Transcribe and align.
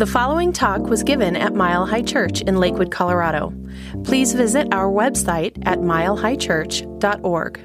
The 0.00 0.06
following 0.06 0.52
talk 0.52 0.82
was 0.82 1.02
given 1.02 1.36
at 1.36 1.54
Mile 1.54 1.86
High 1.86 2.02
Church 2.02 2.40
in 2.42 2.56
Lakewood, 2.56 2.90
Colorado. 2.90 3.52
Please 4.04 4.32
visit 4.32 4.68
our 4.72 4.90
website 4.90 5.58
at 5.66 5.78
milehighchurch.org. 5.80 7.60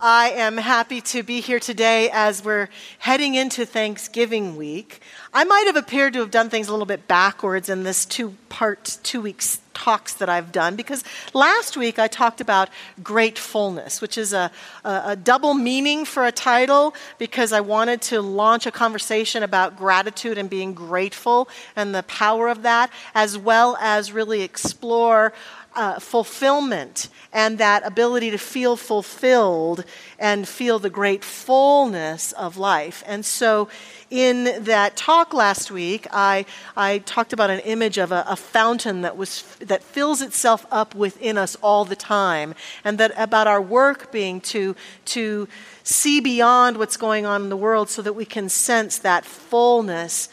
I 0.00 0.30
am 0.30 0.58
happy 0.58 1.00
to 1.00 1.24
be 1.24 1.40
here 1.40 1.58
today 1.58 2.08
as 2.12 2.44
we're 2.44 2.68
heading 3.00 3.34
into 3.34 3.66
Thanksgiving 3.66 4.56
week. 4.56 5.00
I 5.34 5.42
might 5.42 5.64
have 5.66 5.74
appeared 5.74 6.12
to 6.12 6.20
have 6.20 6.30
done 6.30 6.50
things 6.50 6.68
a 6.68 6.70
little 6.70 6.86
bit 6.86 7.08
backwards 7.08 7.68
in 7.68 7.82
this 7.82 8.06
two 8.06 8.34
part, 8.48 8.98
two 9.02 9.20
weeks 9.20 9.60
talks 9.74 10.14
that 10.14 10.28
I've 10.28 10.50
done 10.50 10.74
because 10.74 11.04
last 11.34 11.76
week 11.76 11.98
I 11.98 12.08
talked 12.08 12.40
about 12.40 12.68
gratefulness, 13.02 14.00
which 14.00 14.18
is 14.18 14.32
a, 14.32 14.50
a, 14.84 15.02
a 15.06 15.16
double 15.16 15.54
meaning 15.54 16.04
for 16.04 16.26
a 16.26 16.32
title 16.32 16.94
because 17.18 17.52
I 17.52 17.60
wanted 17.60 18.02
to 18.02 18.20
launch 18.20 18.66
a 18.66 18.72
conversation 18.72 19.44
about 19.44 19.76
gratitude 19.76 20.36
and 20.36 20.50
being 20.50 20.74
grateful 20.74 21.48
and 21.76 21.94
the 21.94 22.02
power 22.04 22.48
of 22.48 22.62
that, 22.62 22.90
as 23.14 23.38
well 23.38 23.76
as 23.80 24.12
really 24.12 24.42
explore 24.42 25.32
uh, 25.78 26.00
fulfillment 26.00 27.08
and 27.32 27.58
that 27.58 27.86
ability 27.86 28.32
to 28.32 28.36
feel 28.36 28.76
fulfilled 28.76 29.84
and 30.18 30.48
feel 30.48 30.80
the 30.80 30.90
great 30.90 31.22
fullness 31.22 32.32
of 32.32 32.56
life. 32.56 33.04
And 33.06 33.24
so, 33.24 33.68
in 34.10 34.64
that 34.64 34.96
talk 34.96 35.32
last 35.32 35.70
week, 35.70 36.08
I, 36.10 36.46
I 36.76 36.98
talked 36.98 37.32
about 37.32 37.50
an 37.50 37.60
image 37.60 37.96
of 37.96 38.10
a, 38.10 38.24
a 38.26 38.34
fountain 38.34 39.02
that, 39.02 39.16
was, 39.16 39.42
that 39.60 39.84
fills 39.84 40.20
itself 40.20 40.66
up 40.72 40.96
within 40.96 41.38
us 41.38 41.56
all 41.62 41.84
the 41.84 41.94
time, 41.94 42.54
and 42.84 42.98
that 42.98 43.12
about 43.16 43.46
our 43.46 43.62
work 43.62 44.10
being 44.10 44.40
to, 44.40 44.74
to 45.04 45.46
see 45.84 46.20
beyond 46.20 46.76
what's 46.76 46.96
going 46.96 47.24
on 47.24 47.42
in 47.42 47.48
the 47.50 47.56
world 47.56 47.88
so 47.88 48.02
that 48.02 48.14
we 48.14 48.24
can 48.24 48.48
sense 48.48 48.98
that 48.98 49.24
fullness 49.24 50.28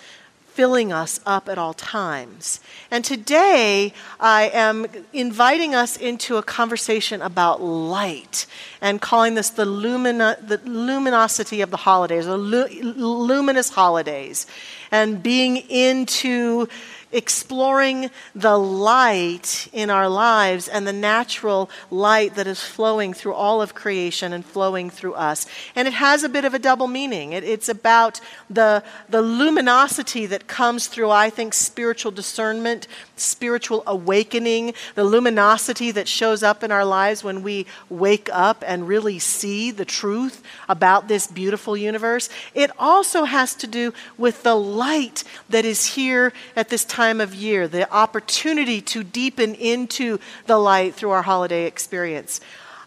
filling 0.56 0.94
us 0.94 1.20
up 1.26 1.50
at 1.50 1.58
all 1.58 1.74
times. 1.74 2.62
And 2.90 3.04
today, 3.04 3.92
I 4.22 4.50
am 4.54 4.86
inviting 5.12 5.76
us 5.76 5.98
into 5.98 6.38
a 6.38 6.44
conversation 6.44 7.22
about 7.22 7.62
light 7.62 8.46
and 8.80 9.02
calling 9.02 9.34
this 9.34 9.50
the, 9.50 9.66
the 9.66 10.62
luminosity 10.64 11.60
of 11.60 11.72
the 11.72 11.78
holidays, 11.78 12.26
the 12.26 12.38
lu- 12.38 12.68
luminous 12.70 13.70
holidays, 13.70 14.48
and 14.92 15.22
being 15.22 15.58
into 15.58 16.70
exploring 17.16 18.12
the 18.36 18.58
light 18.58 19.70
in 19.72 19.90
our 19.90 20.10
lives 20.10 20.68
and 20.68 20.86
the 20.86 20.94
natural 20.94 21.70
light 21.90 22.36
that 22.36 22.46
is 22.46 22.62
flowing 22.62 23.14
through 23.14 23.34
all 23.34 23.62
of 23.62 23.74
creation 23.74 24.34
and 24.34 24.46
flowing 24.46 24.90
through 24.90 25.14
us. 25.14 25.48
And 25.76 25.88
it 25.88 25.94
has 25.94 26.24
a 26.24 26.30
bit 26.30 26.44
of 26.44 26.54
a 26.54 26.60
double 26.60 26.88
meaning. 26.88 27.32
It, 27.32 27.44
it's 27.44 27.70
about 27.70 28.20
the, 28.50 28.84
the 29.10 29.22
luminosity 29.22 30.26
that 30.26 30.48
comes 30.48 30.88
through, 30.88 31.10
I 31.10 31.30
think, 31.30 31.54
spiritual 31.54 32.12
discernment, 32.12 32.88
spiritual 33.16 33.84
awakening, 33.88 34.74
the 34.96 35.04
luminosity 35.04 35.92
that 35.92 36.08
shows 36.08 36.44
up 36.44 36.64
in 36.64 36.72
our 36.72 36.86
lives 36.86 37.24
when 37.24 37.44
we 37.44 37.66
wake 37.90 38.30
up 38.32 38.64
and 38.66 38.88
really 38.88 39.20
see 39.20 39.72
the 39.72 39.86
truth 39.86 40.44
about 40.68 41.08
this 41.08 41.28
beautiful 41.28 41.76
universe. 41.78 42.30
It 42.54 42.72
also 42.78 43.24
has 43.24 43.56
to 43.56 43.68
do 43.68 43.94
with 44.18 44.44
the 44.44 44.56
light 44.56 45.24
that 45.50 45.66
is 45.66 45.86
here 45.96 46.34
at 46.56 46.70
this 46.70 46.86
time 46.86 47.22
of 47.22 47.34
year, 47.34 47.68
the 47.68 47.92
opportunity 47.92 48.82
to 48.82 49.04
deepen 49.04 49.56
into 49.56 50.20
the 50.46 50.58
light 50.58 50.96
through 50.96 51.12
our 51.12 51.24
holiday 51.24 51.66
experience. 51.66 52.40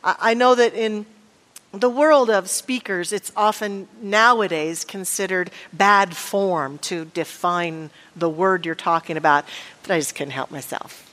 I 0.04 0.34
know 0.34 0.54
that 0.54 0.74
in 0.74 1.06
the 1.72 1.90
world 1.90 2.30
of 2.30 2.48
speakers, 2.48 3.12
it's 3.12 3.30
often 3.36 3.88
nowadays 4.00 4.84
considered 4.84 5.50
bad 5.72 6.16
form 6.16 6.78
to 6.78 7.04
define 7.06 7.90
the 8.16 8.28
word 8.28 8.64
you're 8.64 8.74
talking 8.74 9.16
about, 9.16 9.44
but 9.82 9.92
I 9.92 9.98
just 9.98 10.14
couldn't 10.14 10.32
help 10.32 10.50
myself. 10.50 11.07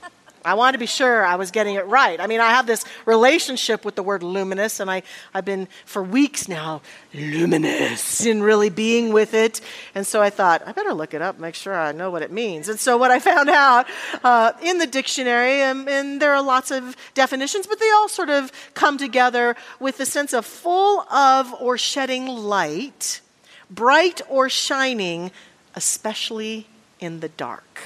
I 0.46 0.54
wanted 0.54 0.74
to 0.74 0.78
be 0.78 0.86
sure 0.86 1.26
I 1.26 1.36
was 1.36 1.50
getting 1.50 1.74
it 1.74 1.88
right. 1.88 2.22
I 2.22 2.28
mean, 2.28 2.40
I 2.40 2.52
have 2.52 2.68
this 2.68 2.86
relationship 3.06 3.84
with 3.84 3.96
the 3.96 4.04
word 4.04 4.22
luminous, 4.22 4.80
and 4.80 4.92
I, 4.92 5.02
I've 5.34 5.44
been 5.44 5.68
for 5.86 6.04
weeks 6.04 6.48
now 6.48 6.84
luminous 7.16 8.24
in 8.26 8.44
really 8.44 8.70
being 8.70 9.12
with 9.12 9.34
it. 9.34 9.60
And 9.96 10.06
so 10.06 10.22
I 10.22 10.30
thought, 10.30 10.62
I 10.68 10.72
better 10.72 10.94
look 10.94 11.16
it 11.16 11.22
up, 11.22 11.40
make 11.40 11.56
sure 11.56 11.74
I 11.74 11.92
know 11.94 12.12
what 12.12 12.22
it 12.22 12.32
means. 12.32 12.70
And 12.70 12.80
so 12.80 12.96
what 12.96 13.10
I 13.10 13.20
found 13.20 13.50
out 13.50 13.88
uh, 14.24 14.52
in 14.62 14.78
the 14.78 14.86
dictionary, 14.86 15.64
um, 15.64 15.88
and 15.90 16.22
there 16.22 16.36
are 16.36 16.44
lots 16.44 16.70
of 16.70 16.96
definitions, 17.16 17.66
but 17.66 17.80
they 17.80 17.90
all 17.90 18.08
sort 18.08 18.30
of 18.30 18.52
come 18.76 19.00
together 19.00 19.56
with 19.80 19.98
the 19.98 20.06
sense 20.06 20.32
of 20.32 20.46
full 20.46 21.02
of 21.12 21.54
or 21.60 21.76
shedding 21.80 22.28
light, 22.28 23.22
bright 23.72 24.22
or 24.30 24.48
shining, 24.48 25.32
especially 25.74 26.68
in 27.00 27.22
the 27.22 27.30
dark. 27.30 27.82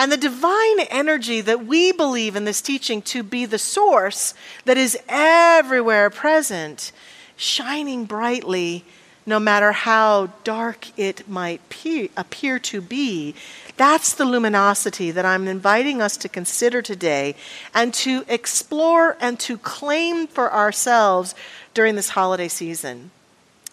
And 0.00 0.10
the 0.10 0.16
divine 0.16 0.80
energy 0.88 1.42
that 1.42 1.66
we 1.66 1.92
believe 1.92 2.34
in 2.34 2.46
this 2.46 2.62
teaching 2.62 3.02
to 3.02 3.22
be 3.22 3.44
the 3.44 3.58
source 3.58 4.32
that 4.64 4.78
is 4.78 4.96
everywhere 5.10 6.08
present, 6.08 6.90
shining 7.36 8.06
brightly, 8.06 8.86
no 9.26 9.38
matter 9.38 9.72
how 9.72 10.32
dark 10.42 10.98
it 10.98 11.28
might 11.28 11.60
appear 12.16 12.58
to 12.58 12.80
be. 12.80 13.34
That's 13.76 14.14
the 14.14 14.24
luminosity 14.24 15.10
that 15.10 15.26
I'm 15.26 15.46
inviting 15.46 16.00
us 16.00 16.16
to 16.16 16.30
consider 16.30 16.80
today 16.80 17.34
and 17.74 17.92
to 17.92 18.24
explore 18.26 19.18
and 19.20 19.38
to 19.40 19.58
claim 19.58 20.26
for 20.26 20.50
ourselves 20.50 21.34
during 21.74 21.96
this 21.96 22.08
holiday 22.08 22.48
season. 22.48 23.10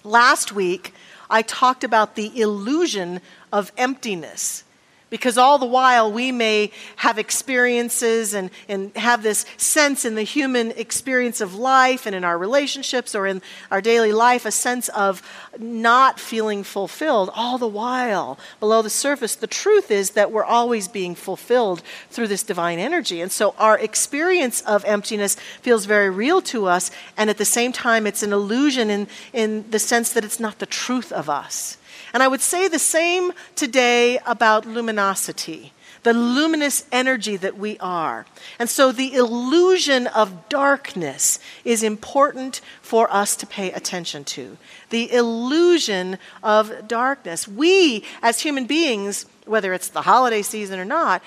Last 0.03 0.51
week, 0.51 0.93
I 1.29 1.41
talked 1.41 1.85
about 1.85 2.15
the 2.15 2.37
illusion 2.37 3.21
of 3.53 3.71
emptiness 3.77 4.65
because 5.09 5.37
all 5.37 5.57
the 5.57 5.65
while 5.65 6.11
we 6.11 6.31
may 6.31 6.71
have 6.97 7.17
experiences 7.17 8.33
and, 8.33 8.49
and 8.67 8.95
have 8.97 9.23
this 9.23 9.45
sense 9.57 10.03
in 10.03 10.15
the 10.15 10.23
human 10.23 10.71
experience 10.71 11.39
of 11.39 11.55
life 11.55 12.05
and 12.05 12.15
in 12.15 12.23
our 12.23 12.37
relationships 12.37 13.15
or 13.15 13.25
in 13.25 13.41
our 13.71 13.81
daily 13.81 14.11
life, 14.11 14.45
a 14.45 14.51
sense 14.51 14.89
of 14.89 15.21
not 15.57 16.19
feeling 16.19 16.63
fulfilled. 16.63 17.29
All 17.33 17.57
the 17.57 17.67
while, 17.67 18.37
below 18.59 18.81
the 18.81 18.89
surface, 18.89 19.35
the 19.35 19.47
truth 19.47 19.91
is 19.91 20.11
that 20.11 20.31
we're 20.31 20.43
always 20.43 20.87
being 20.87 21.15
fulfilled 21.15 21.81
through 22.09 22.27
this 22.27 22.43
divine 22.43 22.79
energy. 22.79 23.21
And 23.21 23.31
so 23.31 23.55
our 23.57 23.77
experience 23.79 24.61
of 24.61 24.83
emptiness 24.85 25.35
feels 25.61 25.85
very 25.85 26.09
real 26.09 26.41
to 26.43 26.65
us, 26.65 26.91
and 27.15 27.29
at 27.29 27.37
the 27.37 27.45
same 27.45 27.71
time, 27.71 28.05
it's 28.05 28.23
an 28.23 28.33
illusion 28.33 28.89
in, 28.89 29.07
in 29.33 29.69
the 29.71 29.79
sense 29.79 30.11
that 30.13 30.25
it's 30.25 30.39
not 30.39 30.59
the 30.59 30.65
truth 30.65 31.11
of 31.11 31.29
us. 31.29 31.76
And 32.13 32.23
I 32.23 32.27
would 32.27 32.41
say 32.41 32.67
the 32.67 32.79
same 32.79 33.33
today 33.55 34.19
about 34.25 34.65
luminosity, 34.65 35.73
the 36.03 36.13
luminous 36.13 36.85
energy 36.91 37.35
that 37.37 37.57
we 37.57 37.77
are. 37.79 38.25
And 38.59 38.69
so 38.69 38.91
the 38.91 39.13
illusion 39.13 40.07
of 40.07 40.49
darkness 40.49 41.39
is 41.65 41.83
important 41.83 42.61
for 42.81 43.11
us 43.11 43.35
to 43.37 43.45
pay 43.45 43.71
attention 43.71 44.23
to. 44.25 44.57
The 44.89 45.11
illusion 45.11 46.17
of 46.43 46.87
darkness. 46.87 47.47
We, 47.47 48.05
as 48.21 48.41
human 48.41 48.65
beings, 48.65 49.25
whether 49.45 49.73
it's 49.73 49.89
the 49.89 50.03
holiday 50.03 50.41
season 50.41 50.79
or 50.79 50.85
not, 50.85 51.21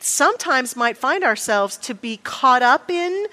sometimes 0.00 0.76
might 0.76 0.96
find 0.96 1.22
ourselves 1.22 1.76
to 1.76 1.94
be 1.94 2.16
caught 2.18 2.62
up 2.62 2.90
in, 2.90 3.26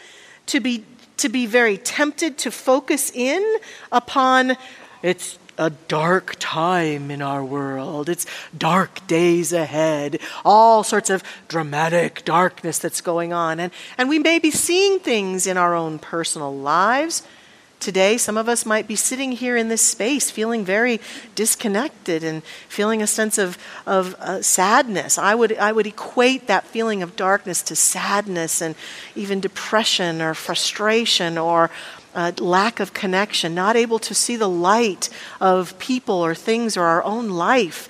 to 0.47 0.59
be, 0.59 0.83
to 1.17 1.29
be 1.29 1.45
very 1.45 1.77
tempted 1.77 2.37
to 2.39 2.51
focus 2.51 3.11
in 3.11 3.57
upon 3.91 4.57
it's 5.03 5.37
a 5.57 5.69
dark 5.69 6.35
time 6.39 7.09
in 7.09 7.21
our 7.21 7.43
world. 7.43 8.09
It's 8.09 8.25
dark 8.57 9.05
days 9.07 9.53
ahead, 9.53 10.19
all 10.45 10.83
sorts 10.83 11.09
of 11.09 11.23
dramatic 11.47 12.23
darkness 12.25 12.79
that's 12.79 13.01
going 13.01 13.33
on. 13.33 13.59
And, 13.59 13.71
and 13.97 14.09
we 14.09 14.19
may 14.19 14.39
be 14.39 14.51
seeing 14.51 14.99
things 14.99 15.47
in 15.47 15.57
our 15.57 15.73
own 15.73 15.99
personal 15.99 16.55
lives. 16.55 17.23
Today, 17.79 18.17
some 18.17 18.37
of 18.37 18.49
us 18.49 18.65
might 18.65 18.87
be 18.87 18.95
sitting 18.95 19.33
here 19.33 19.55
in 19.55 19.67
this 19.69 19.83
space 19.83 20.31
feeling 20.31 20.65
very 20.65 20.99
disconnected 21.35 22.23
and 22.23 22.43
feeling 22.67 23.03
a 23.03 23.07
sense 23.07 23.37
of, 23.37 23.55
of 23.85 24.15
uh, 24.15 24.41
sadness. 24.41 25.19
I 25.19 25.35
would, 25.35 25.55
I 25.57 25.71
would 25.71 25.85
equate 25.85 26.47
that 26.47 26.65
feeling 26.65 27.03
of 27.03 27.15
darkness 27.15 27.61
to 27.63 27.75
sadness 27.75 28.63
and 28.63 28.73
even 29.15 29.39
depression 29.39 30.23
or 30.23 30.33
frustration 30.33 31.37
or, 31.37 31.69
uh, 32.17 32.31
lack 32.39 32.79
of 32.79 32.93
connection, 32.93 33.53
not 33.53 33.75
able 33.75 33.99
to 33.99 34.13
see 34.13 34.35
the 34.35 34.49
light 34.49 35.07
of 35.39 35.77
people 35.77 36.15
or 36.15 36.33
things 36.33 36.75
or 36.75 36.83
our 36.83 37.03
own 37.03 37.29
life, 37.29 37.87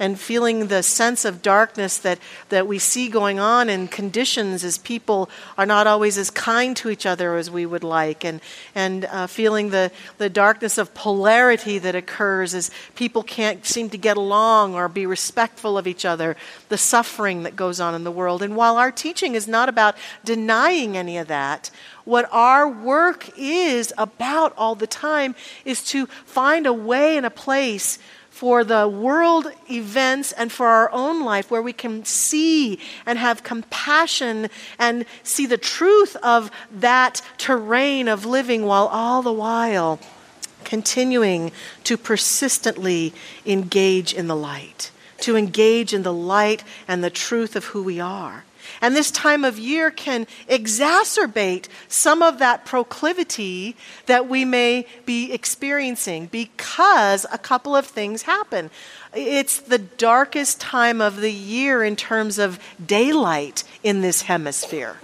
and 0.00 0.18
feeling 0.18 0.66
the 0.66 0.82
sense 0.82 1.26
of 1.26 1.42
darkness 1.42 1.98
that, 1.98 2.18
that 2.48 2.66
we 2.66 2.78
see 2.78 3.08
going 3.08 3.38
on 3.38 3.68
in 3.68 3.86
conditions 3.86 4.64
as 4.64 4.78
people 4.78 5.28
are 5.58 5.66
not 5.66 5.86
always 5.86 6.16
as 6.16 6.30
kind 6.30 6.74
to 6.78 6.88
each 6.88 7.04
other 7.04 7.36
as 7.36 7.50
we 7.50 7.66
would 7.66 7.84
like, 7.84 8.24
and, 8.24 8.40
and 8.74 9.04
uh, 9.04 9.26
feeling 9.26 9.68
the, 9.68 9.92
the 10.16 10.30
darkness 10.30 10.78
of 10.78 10.94
polarity 10.94 11.78
that 11.78 11.94
occurs 11.94 12.54
as 12.54 12.70
people 12.94 13.22
can't 13.22 13.66
seem 13.66 13.90
to 13.90 13.98
get 13.98 14.16
along 14.16 14.74
or 14.74 14.88
be 14.88 15.04
respectful 15.04 15.76
of 15.76 15.86
each 15.86 16.06
other, 16.06 16.34
the 16.70 16.78
suffering 16.78 17.42
that 17.42 17.54
goes 17.54 17.78
on 17.78 17.94
in 17.94 18.02
the 18.02 18.10
world. 18.10 18.42
And 18.42 18.56
while 18.56 18.78
our 18.78 18.90
teaching 18.90 19.34
is 19.34 19.46
not 19.46 19.68
about 19.68 19.96
denying 20.24 20.96
any 20.96 21.18
of 21.18 21.28
that, 21.28 21.70
what 22.04 22.26
our 22.32 22.66
work 22.66 23.30
is 23.36 23.92
about 23.98 24.54
all 24.56 24.74
the 24.74 24.86
time 24.86 25.34
is 25.66 25.84
to 25.84 26.06
find 26.06 26.66
a 26.66 26.72
way 26.72 27.18
and 27.18 27.26
a 27.26 27.30
place 27.30 27.98
for 28.40 28.64
the 28.64 28.88
world 28.88 29.52
events 29.70 30.32
and 30.32 30.50
for 30.50 30.66
our 30.66 30.90
own 30.92 31.22
life 31.22 31.50
where 31.50 31.60
we 31.60 31.74
can 31.74 32.02
see 32.06 32.78
and 33.04 33.18
have 33.18 33.42
compassion 33.42 34.48
and 34.78 35.04
see 35.22 35.44
the 35.44 35.58
truth 35.58 36.16
of 36.22 36.50
that 36.72 37.20
terrain 37.36 38.08
of 38.08 38.24
living 38.24 38.64
while 38.64 38.86
all 38.86 39.20
the 39.20 39.30
while 39.30 40.00
continuing 40.64 41.52
to 41.84 41.98
persistently 41.98 43.12
engage 43.44 44.14
in 44.14 44.26
the 44.26 44.34
light, 44.34 44.90
to 45.18 45.36
engage 45.36 45.92
in 45.92 46.02
the 46.02 46.10
light 46.10 46.64
and 46.88 47.04
the 47.04 47.10
truth 47.10 47.54
of 47.54 47.66
who 47.66 47.82
we 47.82 48.00
are. 48.00 48.44
And 48.80 48.96
this 48.96 49.10
time 49.10 49.44
of 49.44 49.58
year 49.58 49.90
can 49.90 50.26
exacerbate 50.48 51.66
some 51.88 52.22
of 52.22 52.38
that 52.38 52.64
proclivity 52.64 53.76
that 54.06 54.28
we 54.28 54.44
may 54.44 54.86
be 55.04 55.32
experiencing 55.32 56.26
because 56.26 57.26
a 57.32 57.38
couple 57.38 57.76
of 57.76 57.86
things 57.86 58.22
happen. 58.22 58.70
It's 59.14 59.58
the 59.58 59.78
darkest 59.78 60.60
time 60.60 61.00
of 61.00 61.20
the 61.20 61.32
year 61.32 61.82
in 61.84 61.96
terms 61.96 62.38
of 62.38 62.58
daylight 62.84 63.64
in 63.82 64.00
this 64.00 64.22
hemisphere. 64.22 64.96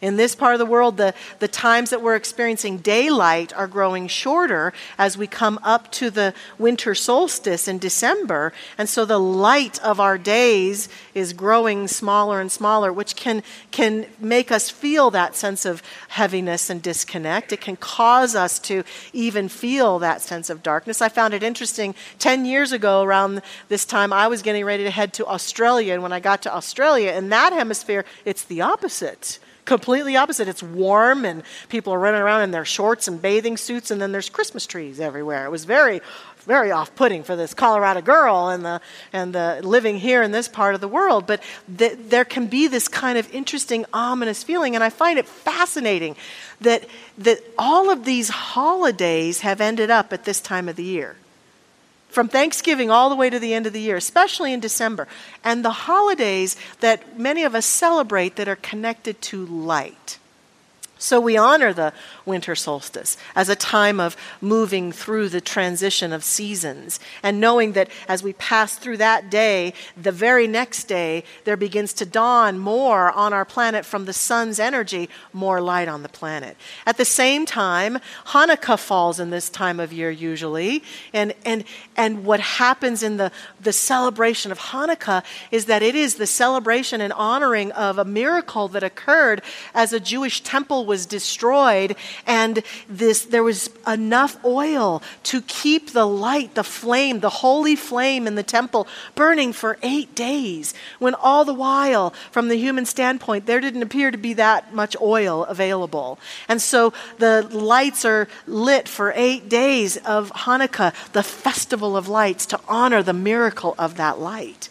In 0.00 0.16
this 0.16 0.34
part 0.34 0.54
of 0.54 0.58
the 0.58 0.66
world, 0.66 0.96
the, 0.96 1.12
the 1.40 1.48
times 1.48 1.90
that 1.90 2.00
we're 2.00 2.14
experiencing 2.14 2.78
daylight 2.78 3.52
are 3.52 3.66
growing 3.66 4.08
shorter 4.08 4.72
as 4.96 5.18
we 5.18 5.26
come 5.26 5.60
up 5.62 5.92
to 5.92 6.08
the 6.10 6.32
winter 6.58 6.94
solstice 6.94 7.68
in 7.68 7.78
December. 7.78 8.54
And 8.78 8.88
so 8.88 9.04
the 9.04 9.20
light 9.20 9.78
of 9.82 10.00
our 10.00 10.16
days 10.16 10.88
is 11.12 11.34
growing 11.34 11.86
smaller 11.86 12.40
and 12.40 12.50
smaller, 12.50 12.90
which 12.90 13.14
can, 13.14 13.42
can 13.72 14.06
make 14.18 14.50
us 14.50 14.70
feel 14.70 15.10
that 15.10 15.36
sense 15.36 15.66
of 15.66 15.82
heaviness 16.08 16.70
and 16.70 16.80
disconnect. 16.80 17.52
It 17.52 17.60
can 17.60 17.76
cause 17.76 18.34
us 18.34 18.58
to 18.60 18.84
even 19.12 19.50
feel 19.50 19.98
that 19.98 20.22
sense 20.22 20.48
of 20.48 20.62
darkness. 20.62 21.02
I 21.02 21.10
found 21.10 21.34
it 21.34 21.42
interesting 21.42 21.94
10 22.18 22.46
years 22.46 22.72
ago, 22.72 23.02
around 23.02 23.42
this 23.68 23.84
time, 23.84 24.14
I 24.14 24.28
was 24.28 24.40
getting 24.40 24.64
ready 24.64 24.84
to 24.84 24.90
head 24.90 25.12
to 25.14 25.26
Australia. 25.26 25.92
And 25.92 26.02
when 26.02 26.12
I 26.12 26.20
got 26.20 26.40
to 26.42 26.54
Australia, 26.54 27.12
in 27.12 27.28
that 27.28 27.52
hemisphere, 27.52 28.06
it's 28.24 28.44
the 28.44 28.62
opposite 28.62 29.38
completely 29.70 30.16
opposite. 30.16 30.48
It's 30.48 30.64
warm 30.64 31.24
and 31.24 31.44
people 31.68 31.94
are 31.94 31.98
running 32.00 32.20
around 32.20 32.42
in 32.42 32.50
their 32.50 32.64
shorts 32.64 33.06
and 33.06 33.22
bathing 33.22 33.56
suits, 33.56 33.92
and 33.92 34.02
then 34.02 34.10
there's 34.10 34.28
Christmas 34.28 34.66
trees 34.66 34.98
everywhere. 34.98 35.44
It 35.44 35.50
was 35.50 35.64
very, 35.64 36.00
very 36.40 36.72
off-putting 36.72 37.22
for 37.22 37.36
this 37.36 37.54
Colorado 37.54 38.00
girl 38.00 38.48
and 38.48 38.64
the 38.64 38.80
and 39.12 39.32
the 39.32 39.60
living 39.62 39.96
here 40.00 40.24
in 40.24 40.32
this 40.32 40.48
part 40.48 40.74
of 40.74 40.80
the 40.80 40.88
world. 40.88 41.24
But 41.28 41.40
th- 41.78 41.96
there 42.08 42.24
can 42.24 42.48
be 42.48 42.66
this 42.66 42.88
kind 42.88 43.16
of 43.16 43.32
interesting, 43.32 43.86
ominous 43.92 44.42
feeling, 44.42 44.74
and 44.74 44.82
I 44.82 44.90
find 44.90 45.20
it 45.20 45.26
fascinating 45.28 46.16
that 46.60 46.84
that 47.18 47.38
all 47.56 47.90
of 47.90 48.04
these 48.04 48.28
holidays 48.28 49.42
have 49.42 49.60
ended 49.60 49.88
up 49.88 50.12
at 50.12 50.24
this 50.24 50.40
time 50.40 50.68
of 50.68 50.74
the 50.74 50.82
year 50.82 51.14
from 52.10 52.28
Thanksgiving 52.28 52.90
all 52.90 53.10
the 53.10 53.16
way 53.16 53.28
to 53.30 53.38
the 53.38 53.54
end 53.54 53.66
of 53.66 53.72
the 53.72 53.80
year, 53.80 53.96
especially 53.96 54.52
in 54.52 54.60
December, 54.60 55.08
and 55.42 55.64
the 55.64 55.70
holidays 55.70 56.56
that 56.78 57.18
many 57.18 57.42
of 57.42 57.54
us 57.54 57.66
celebrate 57.66 58.36
that 58.36 58.48
are 58.48 58.56
connected 58.56 59.20
to 59.22 59.44
light. 59.46 60.19
So 61.00 61.18
we 61.18 61.38
honor 61.38 61.72
the 61.72 61.94
winter 62.26 62.54
solstice 62.54 63.16
as 63.34 63.48
a 63.48 63.56
time 63.56 63.98
of 63.98 64.18
moving 64.42 64.92
through 64.92 65.30
the 65.30 65.40
transition 65.40 66.12
of 66.12 66.22
seasons 66.22 67.00
and 67.22 67.40
knowing 67.40 67.72
that 67.72 67.88
as 68.06 68.22
we 68.22 68.34
pass 68.34 68.76
through 68.76 68.98
that 68.98 69.30
day, 69.30 69.72
the 69.96 70.12
very 70.12 70.46
next 70.46 70.84
day, 70.84 71.24
there 71.44 71.56
begins 71.56 71.94
to 71.94 72.04
dawn 72.04 72.58
more 72.58 73.10
on 73.12 73.32
our 73.32 73.46
planet 73.46 73.86
from 73.86 74.04
the 74.04 74.12
sun's 74.12 74.60
energy, 74.60 75.08
more 75.32 75.62
light 75.62 75.88
on 75.88 76.02
the 76.02 76.08
planet. 76.10 76.54
At 76.84 76.98
the 76.98 77.06
same 77.06 77.46
time, 77.46 77.98
Hanukkah 78.26 78.78
falls 78.78 79.18
in 79.18 79.30
this 79.30 79.48
time 79.48 79.80
of 79.80 79.94
year 79.94 80.10
usually. 80.10 80.82
And, 81.14 81.32
and, 81.46 81.64
and 81.96 82.26
what 82.26 82.40
happens 82.40 83.02
in 83.02 83.16
the, 83.16 83.32
the 83.58 83.72
celebration 83.72 84.52
of 84.52 84.58
Hanukkah 84.58 85.24
is 85.50 85.64
that 85.64 85.82
it 85.82 85.94
is 85.94 86.16
the 86.16 86.26
celebration 86.26 87.00
and 87.00 87.14
honoring 87.14 87.72
of 87.72 87.96
a 87.96 88.04
miracle 88.04 88.68
that 88.68 88.82
occurred 88.82 89.40
as 89.72 89.94
a 89.94 90.00
Jewish 90.00 90.42
temple 90.42 90.89
was 90.90 91.06
destroyed, 91.06 91.96
and 92.26 92.54
this, 92.88 93.18
there 93.34 93.46
was 93.46 93.70
enough 93.86 94.34
oil 94.44 95.02
to 95.30 95.40
keep 95.42 95.92
the 95.92 96.06
light, 96.06 96.50
the 96.54 96.64
flame, 96.80 97.20
the 97.20 97.36
holy 97.44 97.76
flame 97.76 98.26
in 98.26 98.34
the 98.34 98.42
temple 98.58 98.86
burning 99.14 99.52
for 99.54 99.78
eight 99.82 100.10
days, 100.14 100.74
when 100.98 101.14
all 101.14 101.44
the 101.44 101.54
while, 101.54 102.10
from 102.34 102.48
the 102.48 102.58
human 102.66 102.84
standpoint, 102.84 103.46
there 103.46 103.60
didn't 103.60 103.86
appear 103.86 104.10
to 104.10 104.18
be 104.18 104.34
that 104.34 104.74
much 104.74 104.96
oil 105.00 105.44
available. 105.44 106.18
And 106.48 106.60
so 106.60 106.92
the 107.18 107.46
lights 107.50 108.04
are 108.04 108.26
lit 108.46 108.88
for 108.88 109.12
eight 109.14 109.48
days 109.48 109.96
of 109.98 110.32
Hanukkah, 110.44 110.92
the 111.12 111.22
festival 111.22 111.96
of 111.96 112.08
lights, 112.08 112.44
to 112.46 112.60
honor 112.66 113.02
the 113.02 113.12
miracle 113.12 113.74
of 113.78 113.96
that 113.96 114.18
light. 114.18 114.68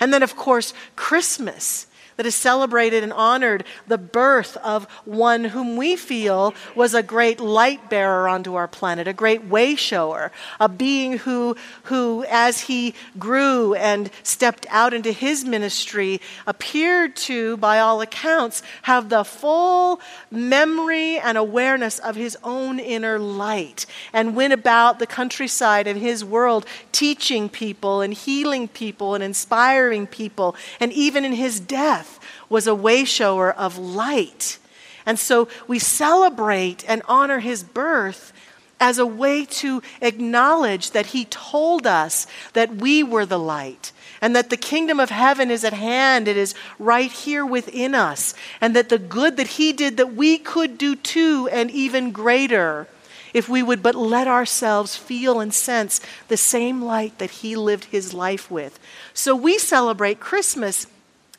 And 0.00 0.12
then, 0.12 0.22
of 0.22 0.36
course, 0.36 0.72
Christmas 0.94 1.86
that 2.18 2.26
has 2.26 2.34
celebrated 2.34 3.04
and 3.04 3.12
honored 3.12 3.62
the 3.86 3.96
birth 3.96 4.56
of 4.58 4.86
one 5.04 5.44
whom 5.44 5.76
we 5.76 5.94
feel 5.94 6.52
was 6.74 6.92
a 6.92 7.02
great 7.02 7.38
light 7.38 7.88
bearer 7.88 8.28
onto 8.28 8.56
our 8.56 8.66
planet, 8.66 9.06
a 9.06 9.12
great 9.12 9.44
way 9.44 9.76
shower, 9.76 10.32
a 10.58 10.68
being 10.68 11.18
who, 11.18 11.56
who, 11.84 12.24
as 12.28 12.62
he 12.62 12.92
grew 13.20 13.72
and 13.74 14.10
stepped 14.24 14.66
out 14.68 14.92
into 14.92 15.12
his 15.12 15.44
ministry, 15.44 16.20
appeared 16.44 17.14
to, 17.14 17.56
by 17.58 17.78
all 17.78 18.00
accounts, 18.00 18.64
have 18.82 19.10
the 19.10 19.22
full 19.22 20.00
memory 20.28 21.20
and 21.20 21.38
awareness 21.38 22.00
of 22.00 22.16
his 22.16 22.36
own 22.42 22.80
inner 22.80 23.20
light 23.20 23.86
and 24.12 24.34
went 24.34 24.52
about 24.52 24.98
the 24.98 25.06
countryside 25.06 25.86
and 25.86 26.00
his 26.00 26.24
world 26.24 26.66
teaching 26.90 27.48
people 27.48 28.00
and 28.00 28.12
healing 28.12 28.66
people 28.66 29.14
and 29.14 29.22
inspiring 29.22 30.04
people. 30.04 30.56
And 30.80 30.92
even 30.92 31.24
in 31.24 31.34
his 31.34 31.60
death, 31.60 32.07
was 32.48 32.66
a 32.66 32.74
way 32.74 33.04
shower 33.04 33.52
of 33.52 33.78
light. 33.78 34.58
And 35.04 35.18
so 35.18 35.48
we 35.66 35.78
celebrate 35.78 36.84
and 36.88 37.02
honor 37.08 37.40
his 37.40 37.62
birth 37.64 38.32
as 38.80 38.98
a 38.98 39.06
way 39.06 39.44
to 39.44 39.82
acknowledge 40.00 40.92
that 40.92 41.06
he 41.06 41.24
told 41.24 41.86
us 41.86 42.26
that 42.52 42.76
we 42.76 43.02
were 43.02 43.26
the 43.26 43.38
light 43.38 43.92
and 44.20 44.34
that 44.36 44.50
the 44.50 44.56
kingdom 44.56 45.00
of 45.00 45.10
heaven 45.10 45.50
is 45.50 45.64
at 45.64 45.72
hand. 45.72 46.28
It 46.28 46.36
is 46.36 46.54
right 46.78 47.10
here 47.10 47.44
within 47.44 47.94
us. 47.94 48.34
And 48.60 48.74
that 48.76 48.88
the 48.88 48.98
good 48.98 49.36
that 49.36 49.46
he 49.46 49.72
did, 49.72 49.96
that 49.96 50.14
we 50.14 50.38
could 50.38 50.78
do 50.78 50.96
too, 50.96 51.48
and 51.50 51.70
even 51.70 52.10
greater, 52.10 52.88
if 53.34 53.48
we 53.48 53.62
would 53.62 53.82
but 53.82 53.94
let 53.94 54.26
ourselves 54.26 54.96
feel 54.96 55.40
and 55.40 55.52
sense 55.52 56.00
the 56.28 56.36
same 56.36 56.82
light 56.82 57.18
that 57.18 57.30
he 57.30 57.56
lived 57.56 57.86
his 57.86 58.14
life 58.14 58.50
with. 58.50 58.78
So 59.14 59.36
we 59.36 59.58
celebrate 59.58 60.20
Christmas 60.20 60.86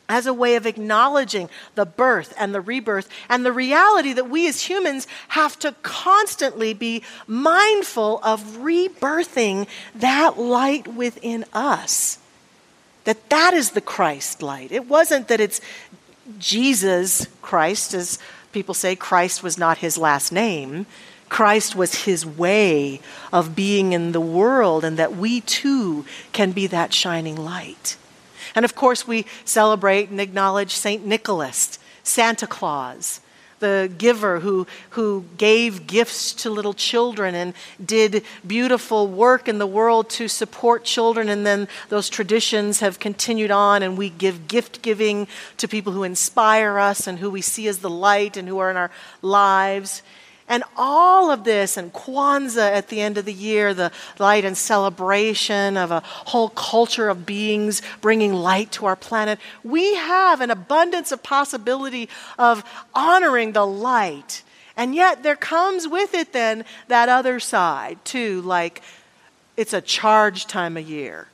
as 0.10 0.26
a 0.26 0.34
way 0.34 0.56
of 0.56 0.66
acknowledging 0.66 1.50
the 1.76 1.86
birth 1.86 2.34
and 2.38 2.54
the 2.54 2.60
rebirth 2.60 3.08
and 3.30 3.46
the 3.46 3.54
reality 3.54 4.12
that 4.12 4.30
we 4.30 4.48
as 4.48 4.64
humans 4.64 5.08
have 5.30 5.58
to 5.60 5.72
constantly 5.84 6.74
be 6.74 7.04
mindful 7.28 8.20
of 8.24 8.42
rebirthing 8.58 9.68
that 9.94 10.40
light 10.40 10.88
within 10.88 11.46
us. 11.54 12.18
That 13.06 13.30
that 13.30 13.54
is 13.54 13.72
the 13.72 13.82
christ 13.82 14.42
light. 14.42 14.72
It 14.72 14.88
wasn't 14.88 15.28
that 15.30 15.40
it's 15.40 15.62
jesus 16.38 17.26
christ 17.42 17.96
as 17.96 18.20
people 18.52 18.76
say 18.76 18.96
christ 18.96 19.42
was 19.42 19.58
not 19.58 19.78
his 19.78 19.98
last 19.98 20.32
name. 20.32 20.88
Christ 21.30 21.76
was 21.76 22.06
his 22.06 22.26
way 22.26 23.00
of 23.32 23.56
being 23.56 23.94
in 23.94 24.14
the 24.14 24.20
world, 24.20 24.84
and 24.84 24.98
that 24.98 25.16
we 25.16 25.42
too 25.42 26.04
can 26.34 26.54
be 26.54 26.66
that 26.66 26.92
shining 26.92 27.36
light. 27.36 27.98
And 28.60 28.66
of 28.66 28.76
course, 28.76 29.08
we 29.08 29.26
celebrate 29.46 30.10
and 30.10 30.20
acknowledge 30.20 30.76
St. 30.76 31.06
Nicholas, 31.06 31.80
Santa 32.04 32.46
Claus, 32.46 33.22
the 33.60 33.90
giver 33.98 34.42
who, 34.42 34.68
who 34.90 35.24
gave 35.38 35.88
gifts 35.88 36.34
to 36.34 36.50
little 36.50 36.74
children 36.74 37.36
and 37.36 37.54
did 37.86 38.22
beautiful 38.46 39.08
work 39.08 39.48
in 39.48 39.60
the 39.60 39.66
world 39.66 40.10
to 40.10 40.28
support 40.28 40.84
children. 40.84 41.30
And 41.30 41.46
then 41.46 41.70
those 41.88 42.10
traditions 42.10 42.82
have 42.82 43.00
continued 43.00 43.50
on, 43.50 43.82
and 43.82 43.98
we 43.98 44.10
give 44.10 44.50
gift 44.50 44.82
giving 44.82 45.30
to 45.56 45.70
people 45.70 45.94
who 45.94 46.04
inspire 46.04 46.78
us 46.80 47.08
and 47.08 47.20
who 47.20 47.30
we 47.30 47.40
see 47.40 47.66
as 47.70 47.78
the 47.78 47.90
light 47.90 48.36
and 48.36 48.46
who 48.46 48.58
are 48.58 48.70
in 48.70 48.76
our 48.76 48.92
lives. 49.22 50.02
And 50.50 50.64
all 50.76 51.30
of 51.30 51.44
this, 51.44 51.78
and 51.78 51.94
Kwanzaa 51.94 52.72
at 52.72 52.88
the 52.88 53.00
end 53.02 53.20
of 53.20 53.26
the 53.26 53.34
year, 53.34 53.76
the 53.76 53.92
light 54.18 54.44
and 54.44 54.58
celebration 54.58 55.78
of 55.78 55.92
a 55.92 56.02
whole 56.04 56.50
culture 56.50 57.08
of 57.08 57.28
beings 57.28 57.84
bringing 58.02 58.34
light 58.34 58.72
to 58.74 58.88
our 58.88 58.96
planet, 58.96 59.38
we 59.64 59.94
have 59.94 60.42
an 60.42 60.50
abundance 60.50 61.12
of 61.12 61.22
possibility 61.22 62.10
of 62.40 62.64
honoring 62.96 63.52
the 63.52 63.66
light. 63.66 64.42
And 64.76 64.96
yet 64.96 65.22
there 65.22 65.36
comes 65.36 65.88
with 65.88 66.16
it 66.16 66.34
then 66.34 66.66
that 66.88 67.10
other 67.10 67.40
side, 67.40 68.04
too, 68.04 68.42
like 68.42 68.82
it's 69.56 69.74
a 69.74 69.82
charged 69.82 70.50
time 70.50 70.78
of 70.78 70.90
year 70.90 71.28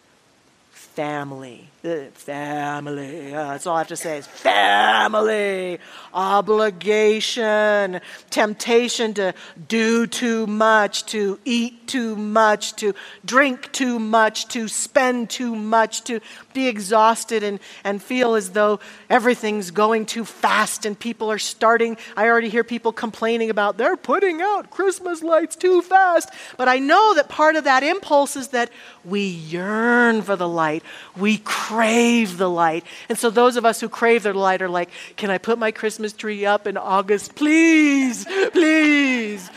family. 0.96 1.68
Family. 2.14 3.32
Uh, 3.32 3.50
that's 3.50 3.68
all 3.68 3.76
I 3.76 3.80
have 3.80 3.90
to 3.90 3.96
say 3.96 4.18
is 4.18 4.26
family. 4.26 5.78
Obligation. 6.16 8.02
Temptation 8.32 9.14
to 9.14 9.36
do 9.68 10.08
too 10.08 10.48
much, 10.48 11.06
to 11.08 11.40
eat 11.46 11.88
too 11.88 12.16
much, 12.16 12.76
to 12.78 12.96
drink 13.24 13.72
too 13.72 14.00
much, 14.00 14.48
to 14.48 14.68
spend 14.68 15.30
too 15.30 15.56
much, 15.56 16.04
to 16.06 16.22
be 16.56 16.68
exhausted 16.68 17.44
and, 17.44 17.60
and 17.84 18.02
feel 18.02 18.34
as 18.34 18.52
though 18.52 18.80
everything's 19.08 19.70
going 19.70 20.08
too 20.08 20.26
fast 20.26 20.88
and 20.88 20.98
people 20.98 21.32
are 21.32 21.38
starting. 21.38 21.98
I 22.18 22.26
already 22.26 22.50
hear 22.50 22.64
people 22.64 22.94
complaining 22.94 23.52
about 23.52 23.78
they're 23.78 23.98
putting 23.98 24.42
out 24.42 24.72
Christmas 24.72 25.22
lights 25.22 25.56
too 25.56 25.84
fast. 25.84 26.30
But 26.58 26.68
I 26.68 26.80
know 26.80 27.14
that 27.14 27.30
part 27.30 27.56
of 27.58 27.66
that 27.66 27.84
impulse 27.84 28.36
is 28.36 28.48
that 28.48 28.72
we 29.04 29.22
yearn 29.22 30.24
for 30.24 30.36
the 30.36 30.48
light. 30.48 30.82
We 31.18 31.40
crave 31.40 32.38
the 32.38 32.50
light. 32.50 32.84
And 33.10 33.18
so 33.18 33.30
those 33.30 33.58
of 33.58 33.66
us 33.66 33.80
who 33.80 33.90
crave 33.90 34.24
the 34.24 34.34
light 34.34 34.62
are 34.62 34.70
like, 34.70 34.90
can 35.16 35.30
I 35.30 35.38
put 35.38 35.58
my 35.58 35.72
Christmas 35.72 36.14
tree 36.14 36.46
up 36.46 36.68
in 36.68 36.78
August? 36.78 37.36
Please, 37.36 38.26
please. 38.52 39.50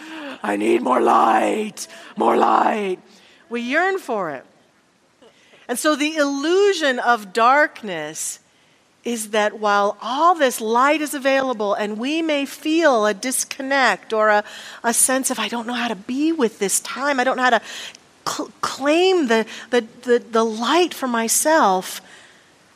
I 0.42 0.56
need 0.56 0.82
more 0.82 1.00
light, 1.00 1.88
more 2.16 2.37
light. 2.37 2.99
We 3.49 3.62
yearn 3.62 3.99
for 3.99 4.30
it. 4.30 4.44
And 5.68 5.78
so 5.78 5.97
the 5.97 6.16
illusion 6.16 6.99
of 6.99 7.32
darkness 7.32 8.40
is 9.04 9.30
that 9.30 9.58
while 9.58 9.97
all 10.02 10.35
this 10.35 10.61
light 10.61 11.00
is 11.00 11.14
available 11.14 11.73
and 11.73 11.99
we 11.99 12.20
may 12.20 12.44
feel 12.44 13.06
a 13.06 13.14
disconnect 13.14 14.12
or 14.12 14.28
a, 14.28 14.44
a 14.85 14.92
sense 14.92 15.30
of, 15.30 15.38
I 15.38 15.49
don't 15.49 15.66
know 15.66 15.75
how 15.75 15.88
to 15.88 15.97
be 15.97 16.32
with 16.32 16.58
this 16.58 16.80
time, 16.80 17.18
I 17.18 17.25
don't 17.25 17.37
know 17.37 17.42
how 17.42 17.50
to 17.50 17.62
cl- 18.28 18.50
claim 18.61 19.28
the, 19.28 19.47
the, 19.70 19.87
the, 20.02 20.18
the 20.18 20.44
light 20.44 20.94
for 20.94 21.08
myself, 21.08 22.00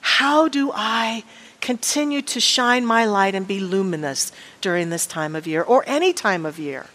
how 0.00 0.48
do 0.48 0.70
I 0.74 1.24
continue 1.60 2.22
to 2.22 2.40
shine 2.40 2.84
my 2.84 3.04
light 3.04 3.34
and 3.34 3.46
be 3.46 3.60
luminous 3.60 4.32
during 4.60 4.90
this 4.90 5.06
time 5.06 5.36
of 5.36 5.46
year 5.46 5.62
or 5.62 5.84
any 5.86 6.12
time 6.12 6.44
of 6.44 6.58
year? 6.58 6.86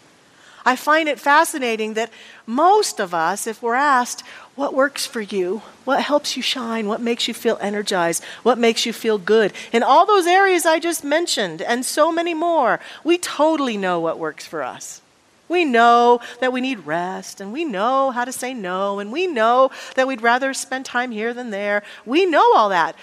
I 0.64 0.76
find 0.76 1.08
it 1.08 1.18
fascinating 1.18 1.94
that 1.94 2.12
most 2.44 3.00
of 3.00 3.14
us, 3.14 3.46
if 3.46 3.62
we're 3.62 3.74
asked, 3.74 4.22
what 4.54 4.74
works 4.74 5.06
for 5.06 5.22
you? 5.22 5.62
What 5.86 6.02
helps 6.02 6.36
you 6.36 6.42
shine? 6.42 6.88
What 6.88 7.00
makes 7.00 7.26
you 7.26 7.32
feel 7.32 7.56
energized? 7.62 8.22
What 8.42 8.58
makes 8.58 8.84
you 8.84 8.92
feel 8.92 9.16
good? 9.16 9.54
In 9.72 9.82
all 9.82 10.04
those 10.04 10.26
areas 10.26 10.66
I 10.66 10.78
just 10.78 11.02
mentioned, 11.02 11.62
and 11.62 11.86
so 11.86 12.12
many 12.12 12.34
more, 12.34 12.80
we 13.02 13.16
totally 13.16 13.78
know 13.78 13.98
what 13.98 14.18
works 14.18 14.44
for 14.44 14.62
us. 14.62 15.00
We 15.48 15.64
know 15.64 16.20
that 16.40 16.52
we 16.52 16.60
need 16.60 16.86
rest, 16.86 17.40
and 17.40 17.52
we 17.52 17.64
know 17.64 18.10
how 18.10 18.24
to 18.24 18.32
say 18.32 18.52
no, 18.52 18.98
and 18.98 19.10
we 19.10 19.26
know 19.26 19.70
that 19.94 20.06
we'd 20.06 20.22
rather 20.22 20.52
spend 20.52 20.84
time 20.84 21.10
here 21.10 21.32
than 21.32 21.50
there. 21.50 21.82
We 22.04 22.26
know 22.26 22.54
all 22.54 22.68
that. 22.68 22.94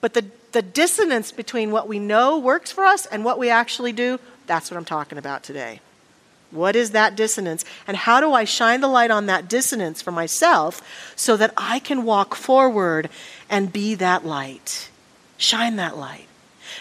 But 0.00 0.14
the, 0.14 0.26
the 0.52 0.62
dissonance 0.62 1.32
between 1.32 1.70
what 1.70 1.88
we 1.88 1.98
know 1.98 2.38
works 2.38 2.70
for 2.70 2.84
us 2.84 3.06
and 3.06 3.24
what 3.24 3.38
we 3.38 3.50
actually 3.50 3.92
do, 3.92 4.20
that's 4.46 4.70
what 4.70 4.76
I'm 4.76 4.84
talking 4.84 5.18
about 5.18 5.42
today. 5.42 5.80
What 6.52 6.76
is 6.76 6.90
that 6.90 7.16
dissonance? 7.16 7.64
And 7.86 7.96
how 7.96 8.20
do 8.20 8.32
I 8.32 8.44
shine 8.44 8.82
the 8.82 8.88
light 8.88 9.10
on 9.10 9.26
that 9.26 9.48
dissonance 9.48 10.02
for 10.02 10.12
myself 10.12 10.82
so 11.16 11.36
that 11.38 11.54
I 11.56 11.78
can 11.78 12.04
walk 12.04 12.34
forward 12.34 13.08
and 13.48 13.72
be 13.72 13.94
that 13.96 14.26
light? 14.26 14.90
Shine 15.38 15.76
that 15.76 15.96
light. 15.96 16.26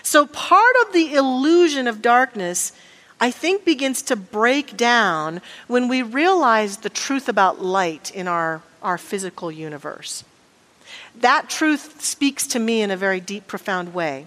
So, 0.03 0.25
part 0.25 0.75
of 0.85 0.93
the 0.93 1.13
illusion 1.15 1.87
of 1.87 2.01
darkness 2.01 2.73
I 3.21 3.29
think 3.29 3.63
begins 3.63 4.01
to 4.03 4.15
break 4.15 4.75
down 4.75 5.41
when 5.67 5.87
we 5.87 6.01
realize 6.01 6.77
the 6.77 6.89
truth 6.89 7.29
about 7.29 7.61
light 7.61 8.09
in 8.09 8.27
our, 8.27 8.63
our 8.81 8.97
physical 8.97 9.51
universe. 9.51 10.23
That 11.15 11.47
truth 11.47 12.01
speaks 12.01 12.47
to 12.47 12.59
me 12.59 12.81
in 12.81 12.89
a 12.89 12.97
very 12.97 13.19
deep, 13.19 13.45
profound 13.45 13.93
way. 13.93 14.25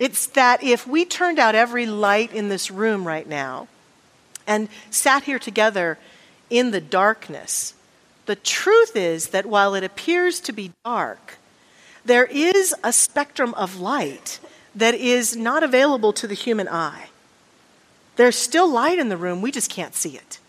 It's 0.00 0.26
that 0.26 0.64
if 0.64 0.84
we 0.84 1.04
turned 1.04 1.38
out 1.38 1.54
every 1.54 1.86
light 1.86 2.32
in 2.32 2.48
this 2.48 2.72
room 2.72 3.06
right 3.06 3.28
now 3.28 3.68
and 4.48 4.68
sat 4.90 5.22
here 5.22 5.38
together 5.38 5.96
in 6.50 6.72
the 6.72 6.80
darkness, 6.80 7.74
the 8.26 8.36
truth 8.36 8.96
is 8.96 9.28
that 9.28 9.46
while 9.46 9.76
it 9.76 9.84
appears 9.84 10.40
to 10.40 10.52
be 10.52 10.72
dark, 10.84 11.38
there 12.04 12.26
is 12.26 12.74
a 12.82 12.92
spectrum 12.92 13.54
of 13.54 13.78
light 13.78 14.40
that 14.74 14.94
is 14.94 15.36
not 15.36 15.62
available 15.62 16.12
to 16.14 16.26
the 16.26 16.34
human 16.34 16.66
eye. 16.66 17.10
There's 18.18 18.36
still 18.36 18.68
light 18.68 18.98
in 18.98 19.10
the 19.10 19.16
room, 19.16 19.40
we 19.40 19.52
just 19.52 19.70
can't 19.70 19.94
see 19.94 20.16
it. 20.16 20.40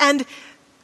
And 0.00 0.26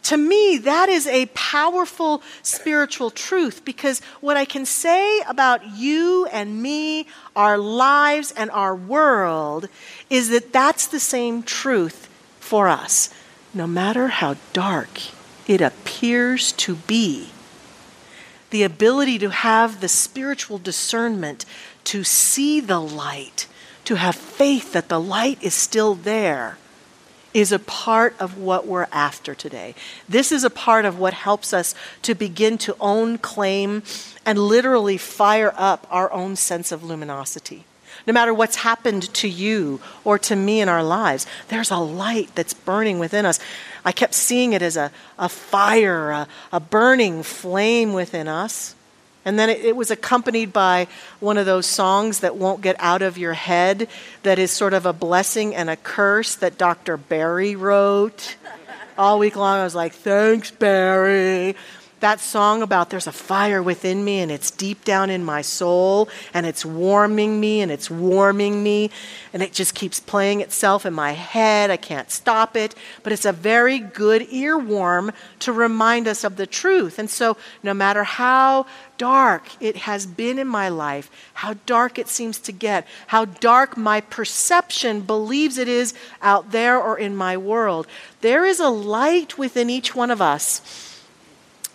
to 0.04 0.16
me, 0.16 0.56
that 0.58 0.88
is 0.88 1.08
a 1.08 1.26
powerful 1.34 2.22
spiritual 2.40 3.10
truth 3.10 3.64
because 3.64 4.00
what 4.20 4.36
I 4.36 4.44
can 4.44 4.64
say 4.64 5.20
about 5.22 5.74
you 5.76 6.26
and 6.26 6.62
me, 6.62 7.08
our 7.34 7.58
lives, 7.58 8.32
and 8.36 8.48
our 8.52 8.76
world 8.76 9.68
is 10.08 10.28
that 10.28 10.52
that's 10.52 10.86
the 10.86 11.00
same 11.00 11.42
truth 11.42 12.08
for 12.38 12.68
us. 12.68 13.12
No 13.52 13.66
matter 13.66 14.06
how 14.06 14.36
dark 14.52 15.00
it 15.48 15.60
appears 15.60 16.52
to 16.52 16.76
be, 16.76 17.30
the 18.50 18.62
ability 18.62 19.18
to 19.18 19.30
have 19.30 19.80
the 19.80 19.88
spiritual 19.88 20.58
discernment 20.58 21.44
to 21.84 22.04
see 22.04 22.60
the 22.60 22.80
light 22.80 23.48
to 23.84 23.96
have 23.96 24.14
faith 24.14 24.72
that 24.72 24.88
the 24.88 25.00
light 25.00 25.42
is 25.42 25.54
still 25.54 25.94
there 25.94 26.58
is 27.34 27.52
a 27.52 27.58
part 27.58 28.14
of 28.20 28.36
what 28.36 28.66
we're 28.66 28.86
after 28.92 29.34
today. 29.34 29.74
This 30.08 30.32
is 30.32 30.44
a 30.44 30.50
part 30.50 30.84
of 30.84 30.98
what 30.98 31.14
helps 31.14 31.52
us 31.52 31.74
to 32.02 32.14
begin 32.14 32.58
to 32.58 32.76
own, 32.80 33.18
claim, 33.18 33.82
and 34.26 34.38
literally 34.38 34.98
fire 34.98 35.52
up 35.56 35.86
our 35.90 36.12
own 36.12 36.36
sense 36.36 36.72
of 36.72 36.84
luminosity. 36.84 37.64
No 38.06 38.12
matter 38.12 38.34
what's 38.34 38.56
happened 38.56 39.12
to 39.14 39.28
you 39.28 39.80
or 40.04 40.18
to 40.20 40.36
me 40.36 40.60
in 40.60 40.68
our 40.68 40.82
lives, 40.82 41.26
there's 41.48 41.70
a 41.70 41.78
light 41.78 42.30
that's 42.34 42.54
burning 42.54 42.98
within 42.98 43.24
us. 43.24 43.38
I 43.84 43.92
kept 43.92 44.14
seeing 44.14 44.52
it 44.52 44.62
as 44.62 44.76
a, 44.76 44.90
a 45.18 45.28
fire, 45.28 46.10
a, 46.10 46.28
a 46.52 46.60
burning 46.60 47.22
flame 47.22 47.92
within 47.92 48.28
us. 48.28 48.74
And 49.24 49.38
then 49.38 49.50
it, 49.50 49.64
it, 49.64 49.76
was 49.76 49.90
accompanied 49.90 50.52
by 50.52 50.88
one 51.20 51.38
of 51.38 51.46
those 51.46 51.66
songs 51.66 52.20
that 52.20 52.36
won't 52.36 52.60
get 52.60 52.76
out 52.78 53.02
of 53.02 53.18
your 53.18 53.34
head, 53.34 53.88
that 54.24 54.38
is 54.38 54.50
sort 54.50 54.74
of 54.74 54.84
a 54.84 54.92
blessing 54.92 55.54
and 55.54 55.70
a 55.70 55.76
curse 55.76 56.34
that 56.36 56.58
Dr. 56.58 56.96
Barry 56.96 57.54
wrote. 57.54 58.36
All 58.98 59.18
week 59.18 59.36
long, 59.36 59.60
I 59.60 59.64
was 59.64 59.74
like, 59.74 59.94
thanks, 59.94 60.50
Barry 60.50 61.54
that 62.02 62.20
song 62.20 62.62
about 62.62 62.90
there's 62.90 63.06
a 63.06 63.12
fire 63.12 63.62
within 63.62 64.04
me 64.04 64.20
and 64.20 64.30
it's 64.30 64.50
deep 64.50 64.84
down 64.84 65.08
in 65.08 65.24
my 65.24 65.40
soul 65.40 66.08
and 66.34 66.44
it's 66.44 66.64
warming 66.64 67.40
me 67.40 67.60
and 67.60 67.72
it's 67.72 67.88
warming 67.90 68.62
me 68.62 68.90
and 69.32 69.42
it 69.42 69.52
just 69.52 69.74
keeps 69.74 70.00
playing 70.00 70.40
itself 70.40 70.84
in 70.84 70.92
my 70.92 71.12
head. 71.12 71.70
I 71.70 71.76
can't 71.76 72.10
stop 72.10 72.56
it, 72.56 72.74
but 73.02 73.12
it's 73.12 73.24
a 73.24 73.32
very 73.32 73.78
good 73.78 74.22
earworm 74.28 75.14
to 75.38 75.52
remind 75.52 76.06
us 76.06 76.24
of 76.24 76.36
the 76.36 76.46
truth. 76.46 76.98
And 76.98 77.08
so, 77.08 77.36
no 77.62 77.72
matter 77.72 78.04
how 78.04 78.66
dark 78.98 79.44
it 79.60 79.76
has 79.76 80.04
been 80.04 80.38
in 80.38 80.48
my 80.48 80.68
life, 80.68 81.10
how 81.34 81.54
dark 81.66 81.98
it 81.98 82.08
seems 82.08 82.38
to 82.40 82.52
get, 82.52 82.86
how 83.06 83.24
dark 83.24 83.76
my 83.76 84.00
perception 84.00 85.00
believes 85.00 85.56
it 85.56 85.68
is 85.68 85.94
out 86.20 86.50
there 86.50 86.80
or 86.80 86.98
in 86.98 87.16
my 87.16 87.36
world, 87.36 87.86
there 88.20 88.44
is 88.44 88.60
a 88.60 88.68
light 88.68 89.38
within 89.38 89.70
each 89.70 89.94
one 89.94 90.10
of 90.10 90.20
us 90.20 90.91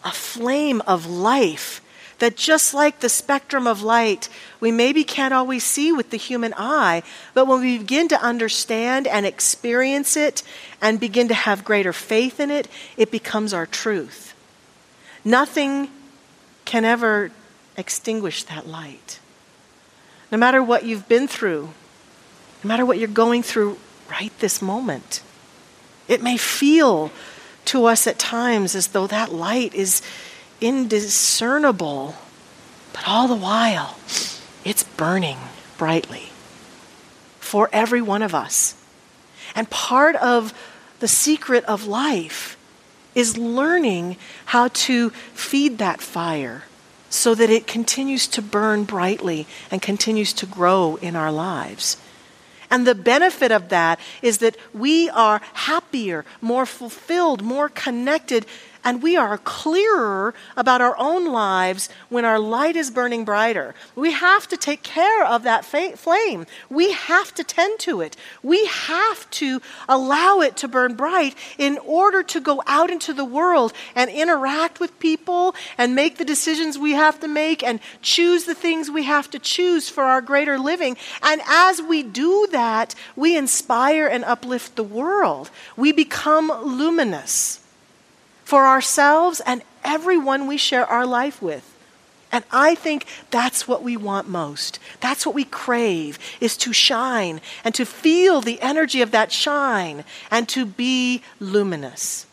a 0.04 0.12
flame 0.12 0.82
of 0.88 1.06
life 1.06 1.82
that 2.20 2.36
just 2.36 2.74
like 2.74 3.00
the 3.00 3.10
spectrum 3.10 3.68
of 3.68 3.84
light, 3.84 4.30
we 4.60 4.72
maybe 4.72 5.04
can't 5.04 5.34
always 5.34 5.63
see 5.63 5.92
with 5.92 6.10
the 6.10 6.18
human 6.18 6.54
eye, 6.58 7.04
but 7.34 7.46
when 7.46 7.62
we 7.62 7.77
begin 7.77 8.08
to 8.08 8.22
understand 8.22 9.08
and 9.08 9.25
experience 9.25 10.18
it 10.18 10.42
and 10.82 11.00
begin 11.00 11.27
to 11.27 11.34
have 11.34 11.63
greater 11.63 11.94
faith 11.94 12.39
in 12.39 12.50
it, 12.50 12.68
it 12.96 13.12
becomes 13.12 13.54
our 13.54 13.66
truth. 13.66 14.34
Nothing 15.24 15.89
can 16.66 16.86
ever 16.86 17.32
extinguish 17.75 18.44
that 18.44 18.68
light. 18.68 19.20
No 20.32 20.38
matter 20.38 20.62
what 20.62 20.84
you've 20.84 21.08
been 21.08 21.27
through, 21.27 21.70
no 22.63 22.68
matter 22.68 22.86
what 22.86 22.98
you're 22.98 23.08
going 23.08 23.44
through 23.44 23.77
right 24.10 24.38
this 24.39 24.62
moment, 24.62 25.22
it 26.08 26.24
may 26.24 26.38
feel 26.38 27.12
to 27.68 27.86
us 27.86 28.08
at 28.08 28.20
times 28.20 28.76
as 28.76 28.88
though 28.88 29.08
that 29.08 29.32
light 29.32 29.74
is 29.74 30.02
indiscernible, 30.62 32.16
but 32.94 33.08
all 33.08 33.28
the 33.28 33.36
while, 33.36 33.98
it's 34.66 34.84
burning 34.84 35.38
brightly 35.78 36.30
for 37.40 37.70
every 37.72 38.02
one 38.02 38.22
of 38.22 38.34
us. 38.34 38.76
And 39.56 39.70
part 39.70 40.16
of 40.18 40.54
the 41.00 41.08
secret 41.08 41.64
of 41.66 41.86
life 41.86 42.58
is 43.16 43.38
learning 43.38 44.18
how 44.46 44.68
to 44.70 45.10
feed 45.34 45.78
that 45.78 46.02
fire 46.02 46.64
so 47.10 47.34
that 47.34 47.50
it 47.50 47.66
continues 47.66 48.28
to 48.28 48.42
burn 48.42 48.84
brightly 48.84 49.48
and 49.72 49.82
continues 49.82 50.34
to 50.34 50.46
grow 50.46 50.98
in 50.98 51.16
our 51.16 51.32
lives. 51.32 51.98
And 52.70 52.86
the 52.86 52.96
benefit 52.96 53.52
of 53.52 53.70
that 53.70 54.00
is 54.22 54.40
that 54.40 54.58
we 54.74 55.10
are 55.10 55.42
happier, 55.54 56.26
more 56.42 56.66
fulfilled, 56.66 57.42
more 57.42 57.70
connected 57.70 58.46
and 58.88 59.03
we 59.03 59.17
are 59.17 59.38
clearer 59.39 60.34
about 60.56 60.79
our 60.79 60.98
own 60.98 61.25
lives 61.25 61.89
when 62.08 62.24
our 62.24 62.39
light 62.39 62.77
is 62.77 62.89
burning 62.89 63.25
brighter. 63.25 63.75
We 63.96 64.13
have 64.13 64.48
to 64.48 64.56
take 64.56 64.82
care 64.82 65.25
of 65.25 65.44
that 65.44 65.65
flame. 65.65 66.46
We 66.70 66.94
have 66.94 67.36
to 67.36 67.44
tend 67.44 67.79
to 67.79 68.00
it. 68.00 68.15
We 68.41 68.65
have 68.67 69.29
to 69.32 69.62
allow 69.89 70.39
it 70.39 70.56
to 70.58 70.70
burn 70.70 70.94
bright 70.94 71.36
in 71.58 71.77
order 71.79 72.24
to 72.24 72.39
go 72.39 72.63
out 72.65 72.89
into 72.89 73.13
the 73.13 73.25
world 73.25 73.74
and 73.94 74.10
interact 74.10 74.79
with 74.79 74.98
people 75.00 75.53
and 75.77 75.94
make 75.94 76.17
the 76.17 76.24
decisions 76.24 76.77
we 76.77 76.94
have 76.94 77.20
to 77.20 77.27
make 77.27 77.62
and 77.63 77.82
choose 78.01 78.46
the 78.46 78.56
things 78.56 78.89
we 78.89 79.03
have 79.03 79.29
to 79.32 79.39
choose 79.39 79.89
for 79.89 80.06
our 80.06 80.22
greater 80.22 80.58
living. 80.58 80.96
And 81.22 81.41
as 81.46 81.82
we 81.82 82.03
do 82.03 82.48
that, 82.53 82.96
we 83.17 83.36
inspire 83.36 84.08
and 84.08 84.24
uplift 84.24 84.77
the 84.77 84.84
world. 84.84 85.51
We 85.75 85.91
become 85.91 86.50
luminous 86.63 87.60
for 88.48 88.66
ourselves 88.66 89.42
and 89.46 89.62
everyone 89.84 90.48
we 90.48 90.56
share 90.56 90.86
our 90.86 91.06
life 91.06 91.42
with. 91.42 91.70
And 92.32 92.46
I 92.50 92.75
think 92.75 93.06
that's 93.30 93.68
what 93.68 93.84
we 93.84 93.98
want 93.98 94.30
most. 94.30 94.80
That's 95.01 95.25
what 95.25 95.36
we 95.36 95.44
crave 95.44 96.18
is 96.39 96.56
to 96.60 96.72
shine 96.72 97.42
and 97.66 97.75
to 97.75 97.86
feel 97.86 98.39
the 98.39 98.62
energy 98.62 99.01
of 99.01 99.12
that 99.12 99.34
shine 99.34 100.06
and 100.32 100.48
to 100.48 100.66
be 100.66 101.24
luminous. 101.42 102.25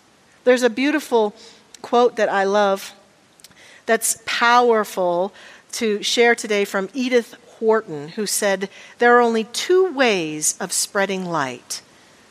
There's 0.45 0.63
a 0.63 0.71
beautiful 0.71 1.35
quote 1.83 2.15
that 2.15 2.29
I 2.29 2.45
love 2.45 2.93
that's 3.85 4.23
powerful 4.25 5.35
to 5.73 6.01
share 6.05 6.37
today 6.37 6.65
from 6.65 6.91
Edith 6.95 7.35
Wharton, 7.59 8.11
who 8.11 8.27
said, 8.27 8.69
There 9.01 9.17
are 9.17 9.21
only 9.21 9.43
two 9.43 9.93
ways 9.93 10.57
of 10.61 10.73
spreading 10.73 11.25
light 11.25 11.83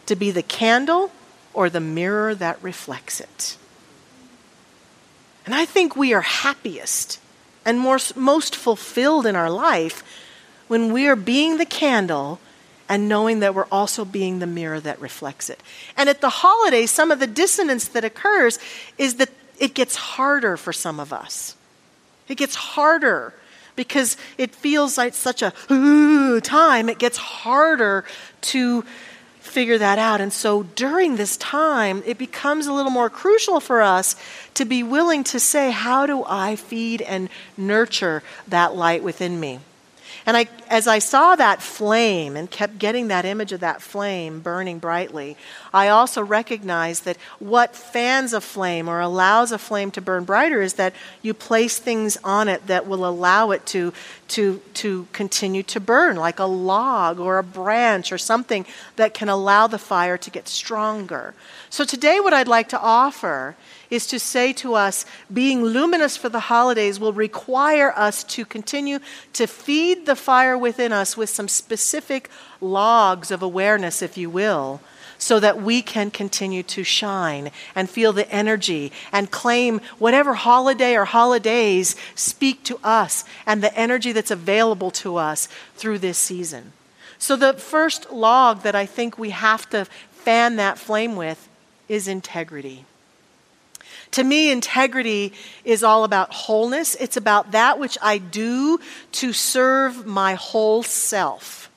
to 0.05 0.15
be 0.15 0.31
the 0.31 0.41
candle 0.41 1.11
or 1.53 1.69
the 1.69 1.81
mirror 1.81 2.33
that 2.33 2.63
reflects 2.63 3.19
it. 3.19 3.57
And 5.45 5.53
I 5.53 5.65
think 5.65 5.95
we 5.95 6.13
are 6.13 6.21
happiest 6.21 7.19
and 7.65 7.79
more, 7.79 7.99
most 8.15 8.55
fulfilled 8.55 9.25
in 9.25 9.35
our 9.35 9.49
life 9.49 10.03
when 10.67 10.93
we 10.93 11.07
are 11.07 11.15
being 11.15 11.57
the 11.57 11.65
candle 11.65 12.39
and 12.89 13.07
knowing 13.07 13.39
that 13.39 13.55
we're 13.55 13.67
also 13.71 14.05
being 14.05 14.39
the 14.39 14.47
mirror 14.47 14.79
that 14.79 14.99
reflects 14.99 15.49
it. 15.49 15.61
And 15.97 16.09
at 16.09 16.21
the 16.21 16.29
holidays, 16.29 16.91
some 16.91 17.11
of 17.11 17.19
the 17.19 17.27
dissonance 17.27 17.87
that 17.89 18.03
occurs 18.03 18.59
is 18.97 19.15
that 19.15 19.29
it 19.59 19.73
gets 19.73 19.95
harder 19.95 20.57
for 20.57 20.73
some 20.73 20.99
of 20.99 21.13
us. 21.13 21.55
It 22.27 22.35
gets 22.35 22.55
harder 22.55 23.33
because 23.75 24.17
it 24.37 24.53
feels 24.53 24.97
like 24.97 25.13
such 25.13 25.41
a 25.41 25.53
ooh, 25.71 26.39
time. 26.41 26.89
It 26.89 26.99
gets 26.99 27.17
harder 27.17 28.05
to 28.41 28.85
figure 29.43 29.77
that 29.77 29.99
out. 29.99 30.21
And 30.21 30.31
so 30.31 30.63
during 30.63 31.17
this 31.17 31.37
time, 31.37 32.01
it 32.05 32.17
becomes 32.17 32.65
a 32.65 32.73
little 32.73 32.91
more 32.91 33.09
crucial 33.09 33.59
for 33.59 33.81
us 33.81 34.15
to 34.55 34.65
be 34.65 34.81
willing 34.81 35.23
to 35.25 35.39
say, 35.39 35.71
How 35.71 36.05
do 36.05 36.23
I 36.25 36.55
feed 36.55 37.01
and 37.01 37.29
nurture 37.57 38.23
that 38.47 38.75
light 38.75 39.03
within 39.03 39.39
me? 39.39 39.59
And 40.25 40.37
I, 40.37 40.47
as 40.69 40.87
I 40.87 40.99
saw 40.99 41.35
that 41.35 41.61
flame 41.61 42.37
and 42.37 42.49
kept 42.49 42.79
getting 42.79 43.09
that 43.09 43.25
image 43.25 43.51
of 43.51 43.59
that 43.59 43.81
flame 43.81 44.39
burning 44.39 44.79
brightly, 44.79 45.35
I 45.73 45.89
also 45.89 46.23
recognized 46.23 47.03
that 47.05 47.17
what 47.39 47.75
fans 47.75 48.31
a 48.31 48.39
flame 48.39 48.87
or 48.87 49.01
allows 49.01 49.51
a 49.51 49.57
flame 49.57 49.91
to 49.91 50.01
burn 50.01 50.23
brighter 50.23 50.61
is 50.61 50.75
that 50.75 50.93
you 51.21 51.33
place 51.33 51.77
things 51.77 52.17
on 52.23 52.47
it 52.47 52.67
that 52.67 52.87
will 52.87 53.05
allow 53.05 53.51
it 53.51 53.65
to, 53.67 53.91
to, 54.29 54.61
to 54.75 55.07
continue 55.11 55.63
to 55.63 55.79
burn, 55.79 56.15
like 56.15 56.39
a 56.39 56.45
log 56.45 57.19
or 57.19 57.37
a 57.37 57.43
branch 57.43 58.11
or 58.11 58.17
something 58.17 58.65
that 58.95 59.13
can 59.13 59.27
allow 59.27 59.67
the 59.67 59.77
fire 59.77 60.17
to 60.17 60.29
get 60.29 60.47
stronger. 60.47 61.33
So 61.69 61.83
today, 61.83 62.19
what 62.21 62.33
I'd 62.33 62.47
like 62.47 62.69
to 62.69 62.79
offer 62.79 63.55
is 63.89 64.07
to 64.07 64.19
say 64.19 64.53
to 64.53 64.73
us 64.73 65.05
being 65.31 65.63
luminous 65.63 66.17
for 66.17 66.29
the 66.29 66.41
holidays 66.41 66.99
will 66.99 67.13
require 67.13 67.91
us 67.95 68.23
to 68.23 68.45
continue 68.45 68.99
to 69.33 69.47
feed 69.47 70.05
the 70.05 70.15
fire 70.15 70.57
within 70.57 70.91
us 70.91 71.15
with 71.15 71.29
some 71.29 71.47
specific 71.47 72.29
logs 72.61 73.31
of 73.31 73.41
awareness, 73.41 74.01
if 74.01 74.17
you 74.17 74.29
will, 74.29 74.81
so 75.17 75.39
that 75.39 75.61
we 75.61 75.81
can 75.81 76.11
continue 76.11 76.63
to 76.63 76.83
shine 76.83 77.49
and 77.75 77.89
feel 77.89 78.11
the 78.13 78.29
energy 78.29 78.91
and 79.11 79.31
claim 79.31 79.79
whatever 79.97 80.33
holiday 80.33 80.95
or 80.95 81.05
holidays 81.05 81.95
speak 82.15 82.63
to 82.63 82.79
us 82.83 83.23
and 83.45 83.63
the 83.63 83.75
energy 83.77 84.11
that's 84.11 84.31
available 84.31 84.91
to 84.91 85.15
us 85.15 85.47
through 85.75 85.99
this 85.99 86.17
season. 86.17 86.73
So, 87.17 87.37
the 87.37 87.53
first 87.53 88.11
log 88.11 88.63
that 88.63 88.75
I 88.75 88.85
think 88.85 89.17
we 89.17 89.29
have 89.29 89.69
to 89.69 89.85
fan 90.11 90.57
that 90.57 90.77
flame 90.77 91.15
with 91.15 91.47
is 91.87 92.07
integrity. 92.07 92.85
To 94.13 94.23
me, 94.23 94.51
integrity 94.51 95.33
is 95.65 95.83
all 95.83 96.03
about 96.03 96.31
wholeness. 96.31 96.93
It's 96.95 97.17
about 97.17 97.51
that 97.51 97.79
which 97.79 97.97
I 97.99 98.19
do 98.19 98.79
to 99.13 99.33
serve 99.33 100.05
my 100.05 100.35
whole 100.35 100.83
self. 100.83 101.71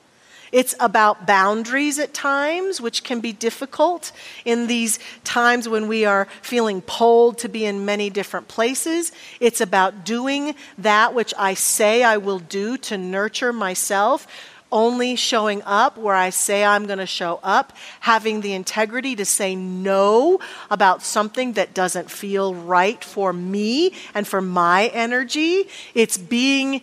It's 0.51 0.75
about 0.79 1.25
boundaries 1.25 1.97
at 1.99 2.13
times, 2.13 2.79
which 2.79 3.03
can 3.03 3.21
be 3.21 3.33
difficult 3.33 4.11
in 4.45 4.67
these 4.67 4.99
times 5.23 5.67
when 5.67 5.87
we 5.87 6.05
are 6.05 6.27
feeling 6.43 6.81
pulled 6.81 7.39
to 7.39 7.49
be 7.49 7.65
in 7.65 7.85
many 7.85 8.09
different 8.09 8.47
places. 8.47 9.11
It's 9.39 9.59
about 9.59 10.05
doing 10.05 10.53
that 10.77 11.15
which 11.15 11.33
I 11.37 11.55
say 11.55 12.03
I 12.03 12.17
will 12.17 12.39
do 12.39 12.77
to 12.77 12.97
nurture 12.97 13.51
myself 13.51 14.27
only 14.71 15.15
showing 15.15 15.61
up 15.63 15.97
where 15.97 16.15
I 16.15 16.29
say 16.29 16.63
I'm 16.63 16.85
going 16.85 16.99
to 16.99 17.05
show 17.05 17.39
up, 17.43 17.73
having 18.01 18.41
the 18.41 18.53
integrity 18.53 19.15
to 19.15 19.25
say 19.25 19.55
no 19.55 20.39
about 20.69 21.01
something 21.01 21.53
that 21.53 21.73
doesn't 21.73 22.11
feel 22.11 22.53
right 22.53 23.03
for 23.03 23.31
me 23.33 23.93
and 24.13 24.27
for 24.27 24.41
my 24.41 24.87
energy. 24.87 25.69
It's 25.93 26.17
being 26.17 26.81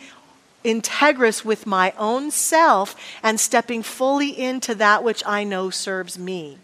integrous 0.64 1.44
with 1.44 1.66
my 1.66 1.92
own 1.98 2.30
self 2.30 2.96
and 3.22 3.38
stepping 3.38 3.82
fully 3.82 4.30
into 4.38 4.74
that 4.76 5.04
which 5.04 5.22
I 5.26 5.44
know 5.44 5.70
serves 5.70 6.18
me. 6.18 6.58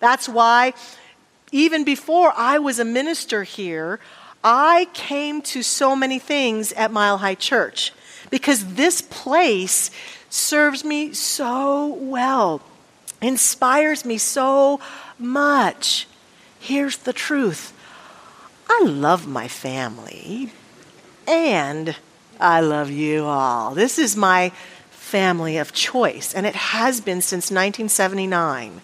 That's 0.00 0.28
why, 0.28 0.74
even 1.52 1.84
before 1.84 2.32
I 2.36 2.58
was 2.58 2.78
a 2.78 2.84
minister 2.84 3.44
here, 3.44 4.00
I 4.42 4.88
came 4.92 5.40
to 5.42 5.62
so 5.62 5.96
many 5.96 6.18
things 6.18 6.72
at 6.72 6.90
Mile 6.90 7.18
High 7.18 7.36
Church 7.36 7.92
because 8.28 8.74
this 8.74 9.00
place 9.00 9.90
serves 10.34 10.84
me 10.84 11.12
so 11.12 11.94
well, 11.94 12.60
inspires 13.22 14.04
me 14.04 14.18
so 14.18 14.80
much. 15.18 16.08
Here's 16.58 16.96
the 16.98 17.12
truth 17.12 17.72
I 18.68 18.82
love 18.84 19.28
my 19.28 19.46
family, 19.46 20.50
and 21.28 21.94
I 22.40 22.60
love 22.60 22.90
you 22.90 23.24
all. 23.24 23.74
This 23.74 23.98
is 23.98 24.16
my 24.16 24.50
family 24.90 25.56
of 25.56 25.72
choice, 25.72 26.34
and 26.34 26.46
it 26.46 26.56
has 26.56 27.00
been 27.00 27.20
since 27.20 27.50
1979. 27.50 28.80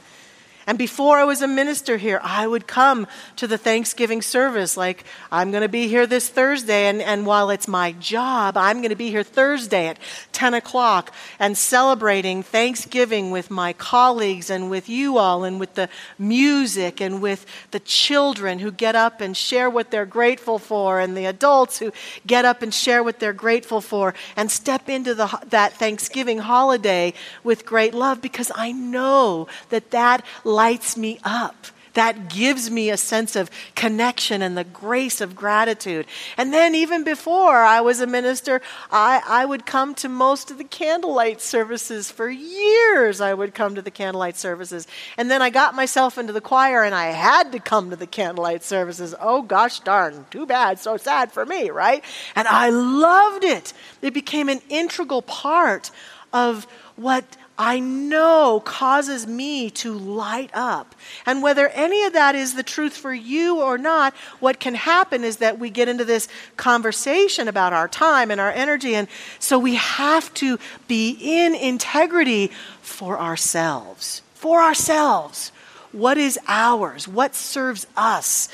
And 0.70 0.78
before 0.78 1.18
I 1.18 1.24
was 1.24 1.42
a 1.42 1.48
minister 1.48 1.96
here, 1.96 2.20
I 2.22 2.46
would 2.46 2.68
come 2.68 3.08
to 3.34 3.48
the 3.48 3.58
Thanksgiving 3.58 4.22
service. 4.22 4.76
Like, 4.76 5.02
I'm 5.32 5.50
going 5.50 5.64
to 5.64 5.68
be 5.68 5.88
here 5.88 6.06
this 6.06 6.28
Thursday. 6.28 6.86
And, 6.86 7.02
and 7.02 7.26
while 7.26 7.50
it's 7.50 7.66
my 7.66 7.90
job, 7.90 8.56
I'm 8.56 8.76
going 8.76 8.90
to 8.90 8.94
be 8.94 9.10
here 9.10 9.24
Thursday 9.24 9.88
at 9.88 9.98
10 10.30 10.54
o'clock 10.54 11.12
and 11.40 11.58
celebrating 11.58 12.44
Thanksgiving 12.44 13.32
with 13.32 13.50
my 13.50 13.72
colleagues 13.72 14.48
and 14.48 14.70
with 14.70 14.88
you 14.88 15.18
all 15.18 15.42
and 15.42 15.58
with 15.58 15.74
the 15.74 15.88
music 16.20 17.00
and 17.00 17.20
with 17.20 17.46
the 17.72 17.80
children 17.80 18.60
who 18.60 18.70
get 18.70 18.94
up 18.94 19.20
and 19.20 19.36
share 19.36 19.68
what 19.68 19.90
they're 19.90 20.06
grateful 20.06 20.60
for 20.60 21.00
and 21.00 21.16
the 21.16 21.26
adults 21.26 21.80
who 21.80 21.92
get 22.28 22.44
up 22.44 22.62
and 22.62 22.72
share 22.72 23.02
what 23.02 23.18
they're 23.18 23.32
grateful 23.32 23.80
for 23.80 24.14
and 24.36 24.52
step 24.52 24.88
into 24.88 25.16
the, 25.16 25.36
that 25.48 25.72
Thanksgiving 25.72 26.38
holiday 26.38 27.12
with 27.42 27.66
great 27.66 27.92
love 27.92 28.22
because 28.22 28.52
I 28.54 28.70
know 28.70 29.48
that 29.70 29.90
that 29.90 30.24
lights 30.60 30.94
me 30.94 31.18
up. 31.24 31.56
That 31.94 32.28
gives 32.28 32.70
me 32.70 32.90
a 32.90 32.98
sense 32.98 33.34
of 33.34 33.50
connection 33.74 34.42
and 34.42 34.58
the 34.58 34.62
grace 34.84 35.22
of 35.22 35.34
gratitude. 35.34 36.04
And 36.36 36.52
then, 36.52 36.74
even 36.74 37.02
before 37.02 37.56
I 37.56 37.80
was 37.80 38.00
a 38.00 38.06
minister, 38.06 38.60
I, 38.92 39.22
I 39.26 39.44
would 39.46 39.64
come 39.64 39.94
to 39.96 40.08
most 40.08 40.50
of 40.50 40.58
the 40.58 40.64
candlelight 40.64 41.40
services. 41.40 42.10
For 42.10 42.28
years, 42.28 43.22
I 43.22 43.32
would 43.32 43.54
come 43.54 43.74
to 43.74 43.82
the 43.82 43.90
candlelight 43.90 44.36
services. 44.36 44.86
And 45.16 45.30
then 45.30 45.40
I 45.40 45.48
got 45.48 45.74
myself 45.74 46.18
into 46.18 46.34
the 46.34 46.42
choir 46.42 46.84
and 46.84 46.94
I 46.94 47.06
had 47.06 47.52
to 47.52 47.58
come 47.58 47.88
to 47.88 47.96
the 47.96 48.06
candlelight 48.06 48.62
services. 48.62 49.14
Oh, 49.18 49.40
gosh 49.40 49.80
darn, 49.80 50.26
too 50.30 50.44
bad, 50.44 50.78
so 50.78 50.98
sad 50.98 51.32
for 51.32 51.46
me, 51.46 51.70
right? 51.70 52.04
And 52.36 52.46
I 52.46 52.68
loved 52.68 53.44
it. 53.44 53.72
It 54.02 54.12
became 54.12 54.50
an 54.50 54.60
integral 54.68 55.22
part 55.22 55.90
of 56.32 56.66
what 56.96 57.24
I 57.62 57.78
know 57.78 58.62
causes 58.64 59.26
me 59.26 59.68
to 59.72 59.92
light 59.92 60.48
up. 60.54 60.94
And 61.26 61.42
whether 61.42 61.68
any 61.68 62.04
of 62.04 62.14
that 62.14 62.34
is 62.34 62.54
the 62.54 62.62
truth 62.62 62.96
for 62.96 63.12
you 63.12 63.60
or 63.60 63.76
not, 63.76 64.14
what 64.40 64.58
can 64.58 64.74
happen 64.74 65.24
is 65.24 65.36
that 65.36 65.58
we 65.58 65.68
get 65.68 65.86
into 65.86 66.06
this 66.06 66.26
conversation 66.56 67.48
about 67.48 67.74
our 67.74 67.86
time 67.86 68.30
and 68.30 68.40
our 68.40 68.50
energy. 68.50 68.94
And 68.94 69.08
so 69.38 69.58
we 69.58 69.74
have 69.74 70.32
to 70.34 70.58
be 70.88 71.18
in 71.20 71.54
integrity 71.54 72.50
for 72.80 73.20
ourselves. 73.20 74.22
For 74.32 74.62
ourselves. 74.62 75.52
What 75.92 76.16
is 76.16 76.38
ours? 76.48 77.06
What 77.06 77.34
serves 77.34 77.86
us? 77.94 78.48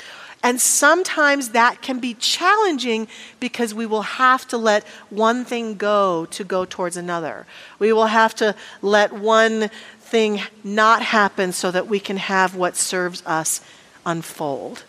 And 0.47 0.61
sometimes 0.61 1.49
that 1.49 1.81
can 1.81 1.99
be 1.99 2.13
challenging 2.13 3.09
because 3.41 3.73
we 3.73 3.85
will 3.85 4.03
have 4.03 4.47
to 4.47 4.57
let 4.57 4.87
one 5.09 5.43
thing 5.43 5.75
go 5.75 6.25
to 6.27 6.43
go 6.45 6.63
towards 6.63 6.95
another. 6.95 7.45
We 7.79 7.91
will 7.91 8.05
have 8.05 8.33
to 8.35 8.55
let 8.81 9.11
one 9.11 9.69
thing 9.99 10.39
not 10.63 11.01
happen 11.01 11.51
so 11.51 11.69
that 11.71 11.89
we 11.89 11.99
can 11.99 12.15
have 12.15 12.55
what 12.55 12.77
serves 12.77 13.21
us 13.25 13.59
unfold. 14.05 14.85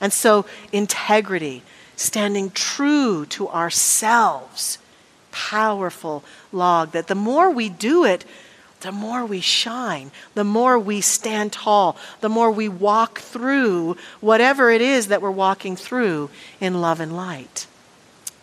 And 0.00 0.12
so, 0.12 0.46
integrity, 0.70 1.64
standing 1.96 2.52
true 2.52 3.26
to 3.30 3.48
ourselves, 3.48 4.78
powerful 5.32 6.22
log 6.52 6.92
that 6.92 7.08
the 7.08 7.16
more 7.16 7.50
we 7.50 7.68
do 7.68 8.04
it, 8.04 8.24
the 8.80 8.92
more 8.92 9.24
we 9.24 9.40
shine, 9.40 10.10
the 10.34 10.44
more 10.44 10.78
we 10.78 11.00
stand 11.00 11.52
tall, 11.52 11.96
the 12.20 12.28
more 12.28 12.50
we 12.50 12.68
walk 12.68 13.18
through 13.18 13.96
whatever 14.20 14.70
it 14.70 14.80
is 14.80 15.08
that 15.08 15.22
we're 15.22 15.30
walking 15.30 15.76
through 15.76 16.30
in 16.60 16.80
love 16.80 17.00
and 17.00 17.16
light. 17.16 17.66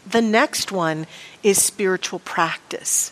The 0.09 0.21
next 0.21 0.71
one 0.71 1.05
is 1.43 1.61
spiritual 1.61 2.19
practice. 2.19 3.11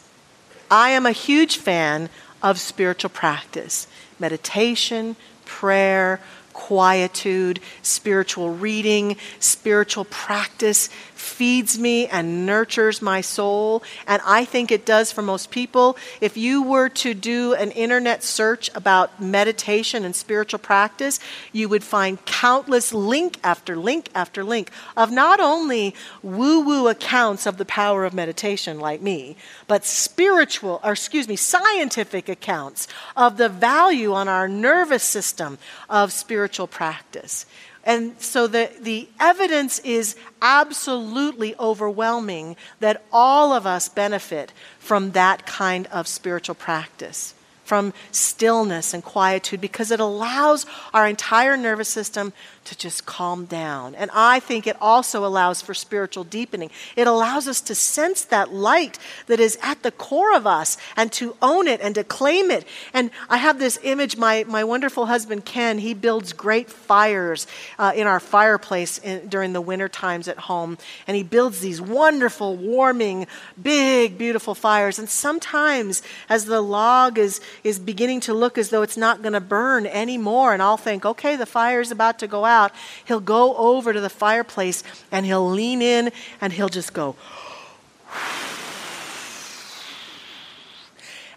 I 0.70 0.92
am 0.92 1.06
a 1.06 1.12
huge 1.12 1.58
fan 1.58 2.10
of 2.42 2.60
spiritual 2.60 3.10
practice 3.10 3.88
meditation, 4.18 5.16
prayer, 5.44 6.22
quietude, 6.54 7.60
spiritual 7.82 8.52
reading, 8.52 9.18
spiritual 9.40 10.06
practice 10.06 10.90
feeds 11.16 11.80
me 11.80 12.08
and 12.08 12.46
nurtures 12.46 13.02
my 13.02 13.22
soul. 13.22 13.84
And 14.08 14.22
I 14.26 14.46
think 14.46 14.72
it 14.72 14.86
does 14.86 15.12
for 15.12 15.22
most 15.22 15.50
people. 15.50 15.98
If 16.22 16.38
you 16.38 16.62
were 16.62 16.90
to 16.90 17.14
do 17.14 17.54
an 17.54 17.72
internet 17.72 18.24
search 18.24 18.70
about 18.76 19.22
meditation 19.22 20.06
and 20.06 20.16
spiritual 20.16 20.60
practice, 20.60 21.20
you 21.52 21.70
would 21.70 21.84
find 21.84 22.24
countless 22.26 22.94
link 22.94 23.38
after 23.44 23.76
link 23.76 24.10
after 24.14 24.44
link 24.44 24.72
of 24.96 25.12
not 25.12 25.40
only 25.40 25.96
woo 26.22 26.62
woo 26.62 26.88
accounts 26.88 27.46
of 27.46 27.58
the 27.58 27.66
power 27.66 28.06
of 28.06 28.14
meditation, 28.14 28.80
like 28.80 29.02
me, 29.02 29.36
but 29.68 29.86
spiritual, 29.86 30.80
or 30.84 30.92
excuse 30.92 31.28
me, 31.28 31.36
scientific 31.36 32.30
accounts 32.30 32.88
of 33.16 33.38
the 33.38 33.50
value 33.50 34.14
on 34.14 34.28
our 34.28 34.48
nervous 34.48 35.04
system 35.04 35.58
of 35.90 36.12
spiritual 36.12 36.68
practice. 36.68 37.46
And 37.86 38.20
so 38.20 38.48
the, 38.48 38.72
the 38.82 39.08
evidence 39.20 39.78
is 39.80 40.16
absolutely 40.42 41.56
overwhelming 41.60 42.56
that 42.80 43.04
all 43.12 43.54
of 43.54 43.68
us 43.68 43.90
benefit 43.90 44.52
from 44.80 45.12
that 45.12 45.46
kind 45.46 45.86
of 45.88 46.08
spiritual 46.08 46.56
practice 46.56 47.36
from 47.66 47.94
stillness 48.12 48.94
and 48.94 49.04
quietude 49.04 49.60
because 49.60 49.92
it 49.92 50.00
allows 50.00 50.66
our 50.94 51.08
entire 51.08 51.58
nervous 51.58 51.90
system 51.90 52.32
to 52.66 52.78
just 52.78 53.06
calm 53.06 53.46
down. 53.46 53.96
And 53.96 54.10
I 54.14 54.40
think 54.40 54.66
it 54.68 54.76
also 54.82 55.26
allows 55.26 55.62
for 55.62 55.74
spiritual 55.74 56.24
deepening. 56.24 56.72
It 56.96 57.08
allows 57.08 57.48
us 57.48 57.62
to 57.62 57.76
sense 57.76 58.26
that 58.26 58.54
light 58.54 58.98
that 59.28 59.40
is 59.40 59.58
at 59.62 59.84
the 59.84 59.92
core 59.92 60.36
of 60.36 60.48
us 60.48 60.78
and 60.96 61.12
to 61.14 61.36
own 61.42 61.68
it 61.68 61.80
and 61.82 61.96
to 61.96 62.04
claim 62.04 62.50
it. 62.50 62.68
And 62.94 63.12
I 63.30 63.38
have 63.38 63.60
this 63.60 63.80
image, 63.84 64.18
my, 64.18 64.46
my 64.48 64.64
wonderful 64.64 65.06
husband 65.06 65.46
Ken, 65.46 65.78
he 65.78 65.94
builds 65.94 66.34
great 66.34 66.70
fires 66.70 67.46
uh, 67.78 67.94
in 67.96 68.08
our 68.08 68.20
fireplace 68.20 68.98
in, 69.00 69.28
during 69.28 69.54
the 69.54 69.62
winter 69.62 69.90
times 69.90 70.28
at 70.28 70.38
home. 70.38 70.78
And 71.08 71.16
he 71.16 71.24
builds 71.24 71.62
these 71.62 71.82
wonderful, 71.82 72.56
warming, 72.58 73.28
big, 73.62 74.18
beautiful 74.18 74.56
fires. 74.56 74.98
And 74.98 75.10
sometimes 75.10 76.02
as 76.30 76.46
the 76.46 76.62
log 76.62 77.18
is, 77.20 77.42
is 77.64 77.80
beginning 77.80 78.20
to 78.22 78.34
look 78.34 78.58
as 78.58 78.70
though 78.70 78.82
it's 78.82 78.98
not 78.98 79.22
going 79.22 79.34
to 79.34 79.40
burn 79.40 79.86
anymore, 79.86 80.54
and 80.54 80.62
I'll 80.62 80.78
think, 80.78 81.06
okay, 81.06 81.36
the 81.36 81.46
fire's 81.46 81.92
about 81.92 82.20
to 82.20 82.28
go 82.28 82.46
out, 82.46 82.72
he'll 83.06 83.20
go 83.20 83.56
over 83.56 83.94
to 83.94 84.00
the 84.02 84.10
fireplace 84.10 84.84
and 85.12 85.26
he'll 85.26 85.50
lean 85.50 85.82
in 85.82 86.12
and 86.42 86.54
he'll 86.54 86.70
just 86.70 86.94
go, 86.94 87.16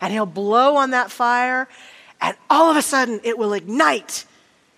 and 0.01 0.13
he'll 0.13 0.27
blow 0.27 0.77
on 0.77 0.91
that 0.91 1.11
fire, 1.11 1.69
and 2.21 2.37
all 2.49 2.71
of 2.71 2.77
a 2.77 2.83
sudden 2.83 3.21
it 3.25 3.39
will 3.39 3.53
ignite 3.53 4.25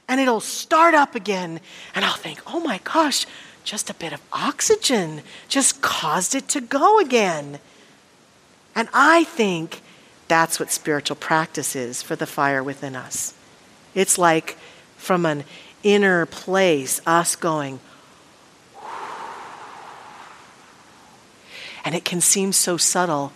and 0.09 0.21
it'll 0.21 0.41
start 0.41 0.93
up 0.93 1.15
again. 1.15 1.61
And 1.95 2.05
I'll 2.05 2.15
think, 2.15 2.43
oh 2.47 2.59
my 2.59 2.81
gosh, 2.83 3.27
just 3.63 3.89
a 3.91 3.95
bit 3.95 4.13
of 4.13 4.21
oxygen 4.33 5.23
just 5.49 5.81
caused 5.83 6.35
it 6.35 6.49
to 6.49 6.61
go 6.61 6.99
again. 6.99 7.61
And 8.75 8.89
I 8.93 9.25
think 9.25 9.83
that's 10.31 10.61
what 10.61 10.71
spiritual 10.71 11.17
practice 11.17 11.75
is 11.75 12.03
for 12.03 12.15
the 12.15 12.25
fire 12.25 12.63
within 12.63 12.95
us. 12.95 13.35
It's 13.97 14.17
like 14.17 14.57
from 14.97 15.27
an 15.27 15.43
inner 15.83 16.25
place, 16.25 17.01
us 17.05 17.35
going, 17.35 17.81
and 21.85 21.97
it 21.97 22.05
can 22.05 22.21
seem 22.21 22.53
so 22.53 22.77
subtle. 22.77 23.33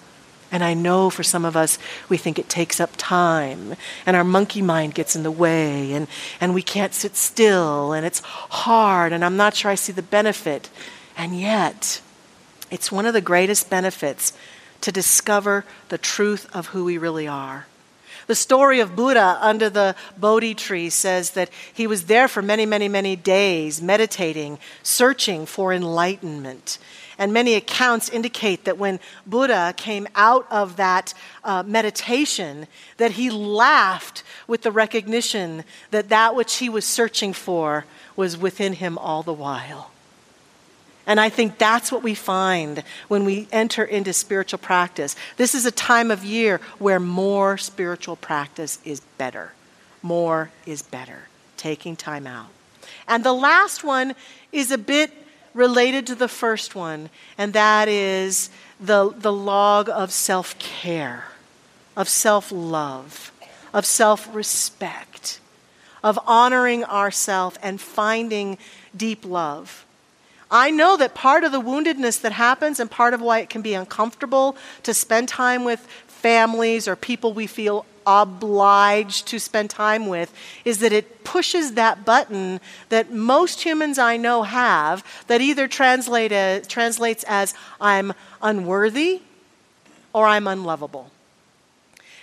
And 0.52 0.62
I 0.62 0.74
know 0.74 1.10
for 1.10 1.24
some 1.24 1.44
of 1.44 1.56
us, 1.56 1.80
we 2.08 2.16
think 2.16 2.38
it 2.38 2.48
takes 2.48 2.78
up 2.78 2.90
time, 2.96 3.74
and 4.06 4.14
our 4.14 4.22
monkey 4.22 4.62
mind 4.62 4.94
gets 4.94 5.16
in 5.16 5.24
the 5.24 5.32
way, 5.32 5.92
and, 5.94 6.06
and 6.40 6.54
we 6.54 6.62
can't 6.62 6.94
sit 6.94 7.16
still, 7.16 7.92
and 7.92 8.06
it's 8.06 8.20
hard, 8.20 9.12
and 9.12 9.24
I'm 9.24 9.36
not 9.36 9.56
sure 9.56 9.72
I 9.72 9.74
see 9.74 9.92
the 9.92 10.00
benefit. 10.00 10.70
And 11.16 11.40
yet, 11.40 12.00
it's 12.70 12.92
one 12.92 13.04
of 13.04 13.14
the 13.14 13.20
greatest 13.20 13.68
benefits 13.68 14.32
to 14.84 14.92
discover 14.92 15.64
the 15.88 15.96
truth 15.96 16.46
of 16.54 16.66
who 16.68 16.84
we 16.84 16.98
really 16.98 17.26
are. 17.26 17.66
The 18.26 18.34
story 18.34 18.80
of 18.80 18.94
Buddha 18.94 19.38
under 19.40 19.70
the 19.70 19.96
Bodhi 20.18 20.54
tree 20.54 20.90
says 20.90 21.30
that 21.30 21.50
he 21.72 21.86
was 21.86 22.04
there 22.04 22.28
for 22.28 22.42
many, 22.42 22.66
many, 22.66 22.88
many 22.88 23.16
days, 23.16 23.80
meditating, 23.80 24.58
searching 24.82 25.46
for 25.46 25.72
enlightenment. 25.72 26.78
And 27.16 27.32
many 27.32 27.54
accounts 27.54 28.10
indicate 28.10 28.64
that 28.64 28.76
when 28.76 29.00
Buddha 29.26 29.72
came 29.76 30.06
out 30.14 30.46
of 30.50 30.76
that 30.76 31.14
uh, 31.44 31.62
meditation, 31.66 32.66
that 32.98 33.12
he 33.12 33.30
laughed 33.30 34.22
with 34.46 34.62
the 34.62 34.72
recognition 34.72 35.64
that 35.92 36.10
that 36.10 36.34
which 36.34 36.56
he 36.56 36.68
was 36.68 36.84
searching 36.84 37.32
for 37.32 37.86
was 38.16 38.36
within 38.36 38.74
him 38.74 38.98
all 38.98 39.22
the 39.22 39.32
while. 39.32 39.93
And 41.06 41.20
I 41.20 41.28
think 41.28 41.58
that's 41.58 41.92
what 41.92 42.02
we 42.02 42.14
find 42.14 42.82
when 43.08 43.24
we 43.24 43.46
enter 43.52 43.84
into 43.84 44.12
spiritual 44.12 44.58
practice. 44.58 45.16
This 45.36 45.54
is 45.54 45.66
a 45.66 45.70
time 45.70 46.10
of 46.10 46.24
year 46.24 46.60
where 46.78 46.98
more 46.98 47.58
spiritual 47.58 48.16
practice 48.16 48.78
is 48.84 49.00
better. 49.18 49.52
More 50.02 50.50
is 50.66 50.82
better. 50.82 51.28
Taking 51.56 51.94
time 51.96 52.26
out. 52.26 52.48
And 53.06 53.22
the 53.22 53.32
last 53.34 53.84
one 53.84 54.14
is 54.50 54.70
a 54.70 54.78
bit 54.78 55.12
related 55.52 56.06
to 56.08 56.14
the 56.14 56.28
first 56.28 56.74
one, 56.74 57.10
and 57.38 57.52
that 57.52 57.88
is 57.88 58.50
the, 58.80 59.14
the 59.16 59.32
log 59.32 59.88
of 59.88 60.10
self 60.10 60.58
care, 60.58 61.24
of 61.96 62.08
self 62.08 62.50
love, 62.50 63.32
of 63.72 63.86
self 63.86 64.32
respect, 64.34 65.40
of 66.02 66.18
honoring 66.26 66.84
ourselves 66.84 67.58
and 67.62 67.80
finding 67.80 68.58
deep 68.96 69.24
love. 69.24 69.83
I 70.54 70.70
know 70.70 70.96
that 70.96 71.16
part 71.16 71.42
of 71.42 71.50
the 71.50 71.60
woundedness 71.60 72.20
that 72.20 72.30
happens 72.30 72.78
and 72.78 72.88
part 72.88 73.12
of 73.12 73.20
why 73.20 73.40
it 73.40 73.50
can 73.50 73.60
be 73.60 73.74
uncomfortable 73.74 74.56
to 74.84 74.94
spend 74.94 75.28
time 75.28 75.64
with 75.64 75.80
families 76.06 76.86
or 76.86 76.94
people 76.94 77.32
we 77.32 77.48
feel 77.48 77.84
obliged 78.06 79.26
to 79.26 79.40
spend 79.40 79.68
time 79.68 80.06
with 80.06 80.32
is 80.64 80.78
that 80.78 80.92
it 80.92 81.24
pushes 81.24 81.72
that 81.72 82.04
button 82.04 82.60
that 82.88 83.10
most 83.10 83.64
humans 83.64 83.98
I 83.98 84.16
know 84.16 84.44
have 84.44 85.04
that 85.26 85.40
either 85.40 85.66
translate 85.66 86.30
as, 86.30 86.68
translates 86.68 87.24
as 87.26 87.52
I'm 87.80 88.12
unworthy 88.40 89.22
or 90.12 90.26
I'm 90.26 90.46
unlovable. 90.46 91.10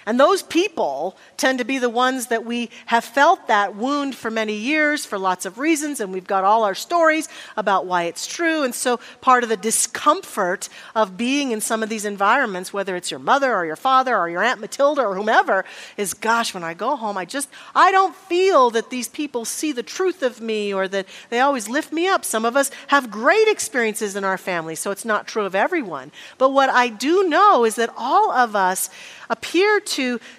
And 0.05 0.19
those 0.19 0.41
people 0.41 1.15
tend 1.37 1.59
to 1.59 1.65
be 1.65 1.77
the 1.77 1.89
ones 1.89 2.27
that 2.27 2.45
we 2.45 2.69
have 2.87 3.03
felt 3.03 3.47
that 3.47 3.75
wound 3.75 4.15
for 4.15 4.31
many 4.31 4.55
years 4.55 5.05
for 5.05 5.17
lots 5.17 5.45
of 5.45 5.59
reasons, 5.59 5.99
and 5.99 6.11
we've 6.11 6.27
got 6.27 6.43
all 6.43 6.63
our 6.63 6.73
stories 6.73 7.29
about 7.55 7.85
why 7.85 8.03
it's 8.03 8.25
true. 8.25 8.63
And 8.63 8.73
so, 8.73 8.99
part 9.21 9.43
of 9.43 9.49
the 9.49 9.57
discomfort 9.57 10.69
of 10.95 11.17
being 11.17 11.51
in 11.51 11.61
some 11.61 11.83
of 11.83 11.89
these 11.89 12.05
environments, 12.05 12.73
whether 12.73 12.95
it's 12.95 13.11
your 13.11 13.19
mother 13.19 13.53
or 13.55 13.65
your 13.65 13.75
father 13.75 14.17
or 14.17 14.29
your 14.29 14.43
Aunt 14.43 14.59
Matilda 14.59 15.03
or 15.03 15.15
whomever, 15.15 15.65
is 15.97 16.13
gosh, 16.13 16.53
when 16.53 16.63
I 16.63 16.73
go 16.73 16.95
home, 16.95 17.17
I 17.17 17.25
just, 17.25 17.49
I 17.75 17.91
don't 17.91 18.15
feel 18.15 18.69
that 18.71 18.89
these 18.89 19.07
people 19.07 19.45
see 19.45 19.71
the 19.71 19.83
truth 19.83 20.23
of 20.23 20.41
me 20.41 20.73
or 20.73 20.87
that 20.87 21.07
they 21.29 21.39
always 21.39 21.69
lift 21.69 21.93
me 21.93 22.07
up. 22.07 22.25
Some 22.25 22.45
of 22.45 22.55
us 22.55 22.71
have 22.87 23.11
great 23.11 23.47
experiences 23.47 24.15
in 24.15 24.23
our 24.23 24.37
family, 24.37 24.75
so 24.75 24.89
it's 24.91 25.05
not 25.05 25.27
true 25.27 25.45
of 25.45 25.55
everyone. 25.55 26.11
But 26.37 26.49
what 26.49 26.69
I 26.69 26.87
do 26.89 27.27
know 27.27 27.65
is 27.65 27.75
that 27.75 27.93
all 27.97 28.31
of 28.31 28.55
us 28.55 28.89
appear 29.29 29.79
to 29.79 29.90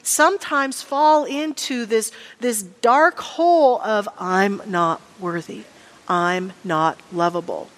sometimes 0.03 0.83
fall 0.83 1.25
into 1.25 1.87
this, 1.87 2.13
this 2.41 2.63
dark 2.63 3.19
hole 3.19 3.81
of, 3.83 4.09
I'm 4.19 4.63
not 4.67 5.01
worthy, 5.19 5.65
I'm 6.09 6.53
not 6.65 6.99
lovable. 7.13 7.69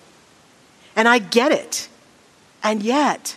And 0.97 1.09
I 1.09 1.19
get 1.19 1.53
it. 1.53 1.89
And 2.63 2.83
yet, 2.83 3.37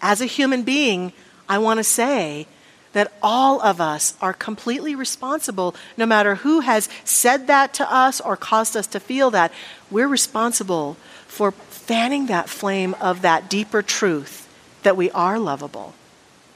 as 0.00 0.20
a 0.20 0.26
human 0.26 0.62
being, 0.62 1.12
I 1.48 1.58
want 1.58 1.78
to 1.78 1.84
say 1.84 2.46
that 2.92 3.12
all 3.22 3.60
of 3.62 3.80
us 3.80 4.14
are 4.20 4.32
completely 4.32 4.94
responsible, 4.94 5.74
no 5.96 6.06
matter 6.06 6.36
who 6.36 6.60
has 6.60 6.88
said 7.04 7.46
that 7.46 7.72
to 7.74 7.92
us 7.92 8.20
or 8.20 8.36
caused 8.36 8.76
us 8.76 8.86
to 8.88 9.00
feel 9.00 9.30
that. 9.30 9.52
We're 9.90 10.08
responsible 10.08 10.96
for 11.26 11.52
fanning 11.52 12.26
that 12.26 12.48
flame 12.48 12.94
of 13.00 13.22
that 13.22 13.48
deeper 13.48 13.82
truth 13.82 14.48
that 14.82 14.96
we 14.96 15.10
are 15.12 15.38
lovable, 15.38 15.94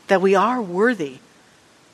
that 0.08 0.22
we 0.22 0.34
are 0.34 0.60
worthy 0.60 1.18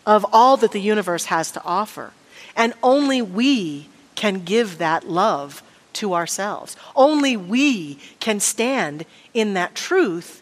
of 0.07 0.27
all 0.33 0.57
that 0.57 0.73
the 0.73 0.81
universe 0.81 1.27
has 1.27 1.51
to 1.53 1.63
offer. 1.65 2.13
And 2.57 2.75
only 2.83 3.23
we 3.23 3.89
can 4.15 4.45
give 4.45 4.79
that 4.79 5.09
love 5.09 5.63
to 5.95 6.15
ourselves. 6.15 6.77
Only 6.97 7.37
we 7.37 7.99
can 8.21 8.41
stand 8.41 9.05
in 9.35 9.55
that 9.55 9.75
truth 9.75 10.42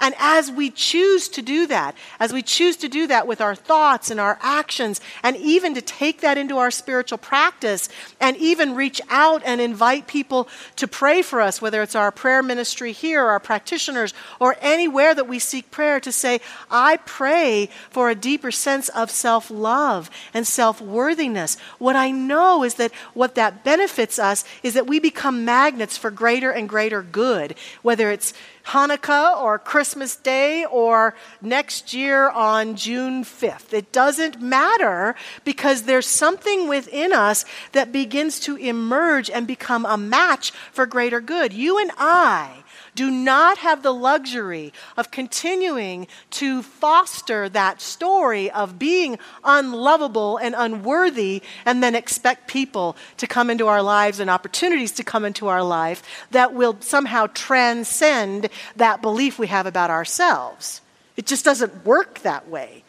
and 0.00 0.14
as 0.18 0.50
we 0.50 0.70
choose 0.70 1.28
to 1.30 1.42
do 1.42 1.66
that, 1.66 1.96
as 2.20 2.32
we 2.32 2.42
choose 2.42 2.76
to 2.78 2.88
do 2.88 3.06
that 3.08 3.26
with 3.26 3.40
our 3.40 3.54
thoughts 3.54 4.10
and 4.10 4.20
our 4.20 4.38
actions, 4.40 5.00
and 5.22 5.36
even 5.36 5.74
to 5.74 5.82
take 5.82 6.20
that 6.20 6.38
into 6.38 6.58
our 6.58 6.70
spiritual 6.70 7.18
practice, 7.18 7.88
and 8.20 8.36
even 8.36 8.74
reach 8.74 9.00
out 9.10 9.42
and 9.44 9.60
invite 9.60 10.06
people 10.06 10.48
to 10.76 10.86
pray 10.86 11.22
for 11.22 11.40
us, 11.40 11.60
whether 11.60 11.82
it's 11.82 11.96
our 11.96 12.12
prayer 12.12 12.42
ministry 12.42 12.92
here, 12.92 13.26
our 13.26 13.40
practitioners, 13.40 14.14
or 14.40 14.56
anywhere 14.60 15.14
that 15.14 15.28
we 15.28 15.38
seek 15.38 15.70
prayer, 15.70 15.98
to 16.00 16.12
say, 16.12 16.40
I 16.70 16.98
pray 16.98 17.68
for 17.90 18.08
a 18.08 18.14
deeper 18.14 18.52
sense 18.52 18.88
of 18.90 19.10
self 19.10 19.50
love 19.50 20.10
and 20.32 20.46
self 20.46 20.80
worthiness. 20.80 21.56
What 21.78 21.96
I 21.96 22.10
know 22.12 22.62
is 22.62 22.74
that 22.74 22.92
what 23.14 23.34
that 23.34 23.64
benefits 23.64 24.18
us 24.18 24.44
is 24.62 24.74
that 24.74 24.86
we 24.86 25.00
become 25.00 25.44
magnets 25.44 25.96
for 25.96 26.10
greater 26.10 26.50
and 26.50 26.68
greater 26.68 27.02
good, 27.02 27.56
whether 27.82 28.10
it's 28.10 28.32
Hanukkah 28.68 29.40
or 29.40 29.58
Christmas 29.58 30.14
Day 30.16 30.64
or 30.64 31.14
next 31.40 31.94
year 31.94 32.28
on 32.28 32.76
June 32.76 33.24
5th. 33.24 33.72
It 33.72 33.92
doesn't 33.92 34.42
matter 34.42 35.14
because 35.44 35.82
there's 35.82 36.06
something 36.06 36.68
within 36.68 37.12
us 37.12 37.46
that 37.72 37.92
begins 37.92 38.38
to 38.40 38.56
emerge 38.56 39.30
and 39.30 39.46
become 39.46 39.86
a 39.86 39.96
match 39.96 40.50
for 40.72 40.84
greater 40.84 41.20
good. 41.20 41.52
You 41.52 41.78
and 41.78 41.90
I 41.96 42.62
do 42.98 43.12
not 43.12 43.58
have 43.58 43.84
the 43.84 43.94
luxury 43.94 44.72
of 44.96 45.12
continuing 45.12 46.08
to 46.30 46.62
foster 46.62 47.48
that 47.48 47.80
story 47.80 48.50
of 48.50 48.76
being 48.76 49.20
unlovable 49.44 50.36
and 50.36 50.52
unworthy 50.58 51.40
and 51.64 51.80
then 51.80 51.94
expect 51.94 52.48
people 52.48 52.96
to 53.16 53.24
come 53.28 53.50
into 53.50 53.68
our 53.68 53.82
lives 53.82 54.18
and 54.18 54.28
opportunities 54.28 54.90
to 54.90 55.04
come 55.04 55.24
into 55.24 55.46
our 55.46 55.62
life 55.62 56.02
that 56.32 56.54
will 56.54 56.76
somehow 56.80 57.28
transcend 57.34 58.48
that 58.74 59.00
belief 59.00 59.38
we 59.38 59.46
have 59.46 59.66
about 59.66 59.90
ourselves. 59.90 60.80
It 61.16 61.24
just 61.24 61.44
doesn't 61.44 61.84
work 61.84 62.18
that 62.22 62.48
way. 62.48 62.82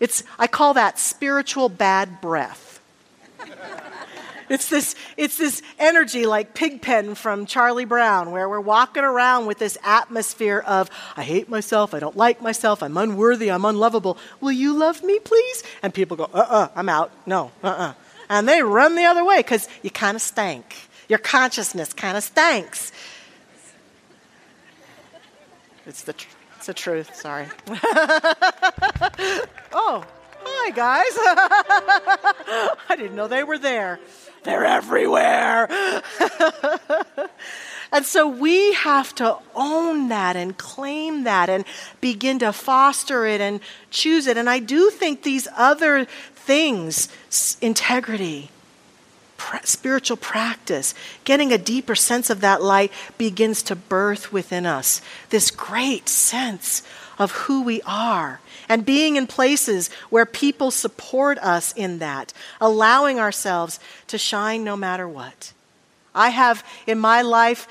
It's, 0.00 0.22
I 0.38 0.48
call 0.48 0.74
that 0.74 0.98
spiritual 0.98 1.70
bad 1.70 2.20
breath. 2.20 2.78
It's 4.50 4.68
this, 4.68 4.96
it's 5.16 5.38
this 5.38 5.62
energy 5.78 6.26
like 6.26 6.54
Pigpen 6.54 7.14
from 7.14 7.46
Charlie 7.46 7.84
Brown, 7.84 8.32
where 8.32 8.48
we're 8.48 8.58
walking 8.58 9.04
around 9.04 9.46
with 9.46 9.58
this 9.58 9.78
atmosphere 9.84 10.58
of, 10.66 10.90
I 11.16 11.22
hate 11.22 11.48
myself, 11.48 11.94
I 11.94 12.00
don't 12.00 12.16
like 12.16 12.42
myself, 12.42 12.82
I'm 12.82 12.96
unworthy, 12.96 13.48
I'm 13.48 13.64
unlovable. 13.64 14.18
Will 14.40 14.50
you 14.50 14.76
love 14.76 15.04
me, 15.04 15.20
please? 15.20 15.62
And 15.84 15.94
people 15.94 16.16
go, 16.16 16.24
uh 16.24 16.38
uh-uh, 16.38 16.64
uh, 16.64 16.68
i 16.74 16.80
am 16.80 16.88
out. 16.88 17.12
No, 17.26 17.52
uh 17.62 17.68
uh-uh. 17.68 17.86
uh. 17.90 17.94
And 18.28 18.48
they 18.48 18.60
run 18.60 18.96
the 18.96 19.04
other 19.04 19.24
way 19.24 19.38
because 19.38 19.68
you 19.82 19.90
kind 19.90 20.16
of 20.16 20.22
stank. 20.22 20.74
Your 21.08 21.20
consciousness 21.20 21.92
kind 21.92 22.16
of 22.16 22.24
stanks. 22.24 22.90
It's 25.86 26.02
the, 26.02 26.12
tr- 26.12 26.28
it's 26.56 26.66
the 26.66 26.74
truth, 26.74 27.14
sorry. 27.14 27.46
oh, 29.72 30.04
hi, 30.42 30.70
guys. 30.70 31.04
I 32.88 32.96
didn't 32.96 33.14
know 33.14 33.28
they 33.28 33.44
were 33.44 33.58
there. 33.58 34.00
They're 34.42 34.64
everywhere. 34.64 35.68
and 37.92 38.06
so 38.06 38.26
we 38.26 38.72
have 38.74 39.14
to 39.16 39.36
own 39.54 40.08
that 40.08 40.36
and 40.36 40.56
claim 40.56 41.24
that 41.24 41.50
and 41.50 41.64
begin 42.00 42.38
to 42.40 42.52
foster 42.52 43.26
it 43.26 43.40
and 43.40 43.60
choose 43.90 44.26
it. 44.26 44.36
And 44.36 44.48
I 44.48 44.58
do 44.58 44.90
think 44.90 45.22
these 45.22 45.46
other 45.56 46.06
things 46.34 47.08
integrity, 47.60 48.50
spiritual 49.64 50.16
practice, 50.16 50.94
getting 51.24 51.52
a 51.52 51.58
deeper 51.58 51.94
sense 51.94 52.30
of 52.30 52.40
that 52.40 52.62
light 52.62 52.92
begins 53.18 53.62
to 53.64 53.76
birth 53.76 54.32
within 54.32 54.66
us 54.66 55.00
this 55.30 55.50
great 55.50 56.08
sense 56.08 56.82
of 57.20 57.30
who 57.32 57.62
we 57.62 57.82
are 57.82 58.40
and 58.68 58.84
being 58.84 59.14
in 59.16 59.26
places 59.28 59.90
where 60.08 60.26
people 60.26 60.70
support 60.70 61.38
us 61.38 61.72
in 61.74 61.98
that, 61.98 62.32
allowing 62.60 63.20
ourselves 63.20 63.78
to 64.08 64.18
shine 64.18 64.64
no 64.64 64.76
matter 64.76 65.06
what. 65.06 65.52
I 66.14 66.30
have 66.30 66.64
in 66.86 66.98
my 66.98 67.22
life 67.22 67.68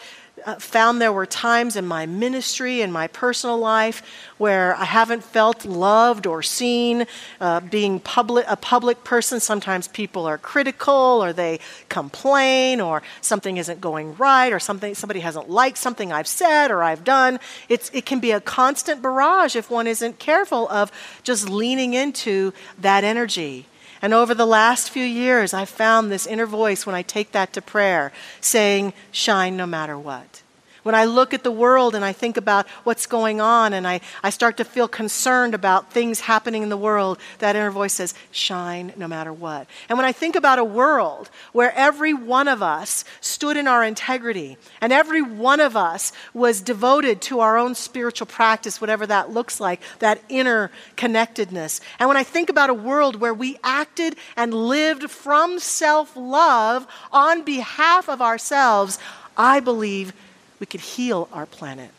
found 0.60 1.02
there 1.02 1.13
were 1.13 1.25
times 1.25 1.75
in 1.75 1.86
my 1.86 2.06
ministry 2.06 2.82
and 2.82 2.91
my 2.91 3.08
personal 3.08 3.58
life 3.58 4.02
where 4.38 4.75
I 4.75 4.86
haven't 4.86 5.23
felt 5.23 5.65
loved 5.65 6.25
or 6.25 6.41
seen. 6.41 7.06
Uh, 7.39 7.60
being 7.60 7.99
public, 7.99 8.45
a 8.47 8.56
public 8.56 9.04
person, 9.04 9.39
sometimes 9.39 9.88
people 9.88 10.25
are 10.25 10.38
critical 10.38 10.93
or 11.23 11.34
they 11.34 11.60
complain 11.89 12.82
or 12.82 13.02
something 13.21 13.58
isn't 13.58 13.80
going 13.80 14.15
right 14.17 14.52
or 14.52 14.60
something 14.60 14.95
somebody 14.95 15.19
hasn't 15.21 15.49
liked 15.49 15.78
something 15.78 16.12
I've 16.12 16.28
said 16.28 16.71
or 16.71 16.84
I've 16.84 17.04
done. 17.04 17.39
It's, 17.69 17.89
it 17.93 18.06
can 18.06 18.19
be 18.19 18.32
a 18.32 18.41
constant 18.41 19.02
barrage 19.02 19.56
if 19.56 19.69
one 19.69 19.88
isn't 19.88 20.19
careful 20.19 20.67
of 20.69 20.91
just 21.23 21.49
leaning 21.49 21.93
into 21.93 22.54
that 22.80 23.04
energy. 23.04 23.65
And 24.01 24.13
over 24.13 24.33
the 24.33 24.45
last 24.45 24.89
few 24.89 25.03
years, 25.03 25.53
I've 25.53 25.69
found 25.69 26.12
this 26.12 26.25
inner 26.25 26.45
voice 26.45 26.85
when 26.85 26.95
I 26.95 27.01
take 27.01 27.31
that 27.33 27.53
to 27.53 27.62
prayer 27.62 28.12
saying, 28.39 28.93
Shine 29.12 29.57
no 29.57 29.65
matter 29.65 29.97
what. 29.97 30.41
When 30.83 30.95
I 30.95 31.05
look 31.05 31.33
at 31.33 31.43
the 31.43 31.51
world 31.51 31.95
and 31.95 32.05
I 32.05 32.13
think 32.13 32.37
about 32.37 32.67
what's 32.83 33.05
going 33.05 33.41
on 33.41 33.73
and 33.73 33.87
I, 33.87 34.01
I 34.23 34.29
start 34.29 34.57
to 34.57 34.65
feel 34.65 34.87
concerned 34.87 35.53
about 35.53 35.91
things 35.91 36.21
happening 36.21 36.63
in 36.63 36.69
the 36.69 36.77
world, 36.77 37.19
that 37.39 37.55
inner 37.55 37.71
voice 37.71 37.93
says, 37.93 38.13
shine 38.31 38.93
no 38.95 39.07
matter 39.07 39.33
what. 39.33 39.67
And 39.89 39.97
when 39.97 40.05
I 40.05 40.11
think 40.11 40.35
about 40.35 40.59
a 40.59 40.63
world 40.63 41.29
where 41.51 41.73
every 41.75 42.13
one 42.13 42.47
of 42.47 42.63
us 42.63 43.03
stood 43.19 43.57
in 43.57 43.67
our 43.67 43.83
integrity 43.83 44.57
and 44.79 44.93
every 44.93 45.21
one 45.21 45.59
of 45.59 45.75
us 45.75 46.11
was 46.33 46.61
devoted 46.61 47.21
to 47.23 47.41
our 47.41 47.57
own 47.57 47.75
spiritual 47.75 48.27
practice, 48.27 48.79
whatever 48.79 49.05
that 49.07 49.31
looks 49.31 49.59
like, 49.59 49.81
that 49.99 50.21
inner 50.29 50.71
connectedness. 50.95 51.81
And 51.99 52.07
when 52.07 52.17
I 52.17 52.23
think 52.23 52.49
about 52.49 52.69
a 52.69 52.73
world 52.73 53.17
where 53.17 53.33
we 53.33 53.57
acted 53.63 54.15
and 54.35 54.53
lived 54.53 55.11
from 55.11 55.59
self 55.59 56.15
love 56.15 56.87
on 57.11 57.43
behalf 57.43 58.07
of 58.07 58.21
ourselves, 58.21 58.99
I 59.37 59.59
believe 59.59 60.13
we 60.59 60.65
could 60.65 60.81
heal 60.81 61.27
our 61.31 61.45
planet. 61.45 61.91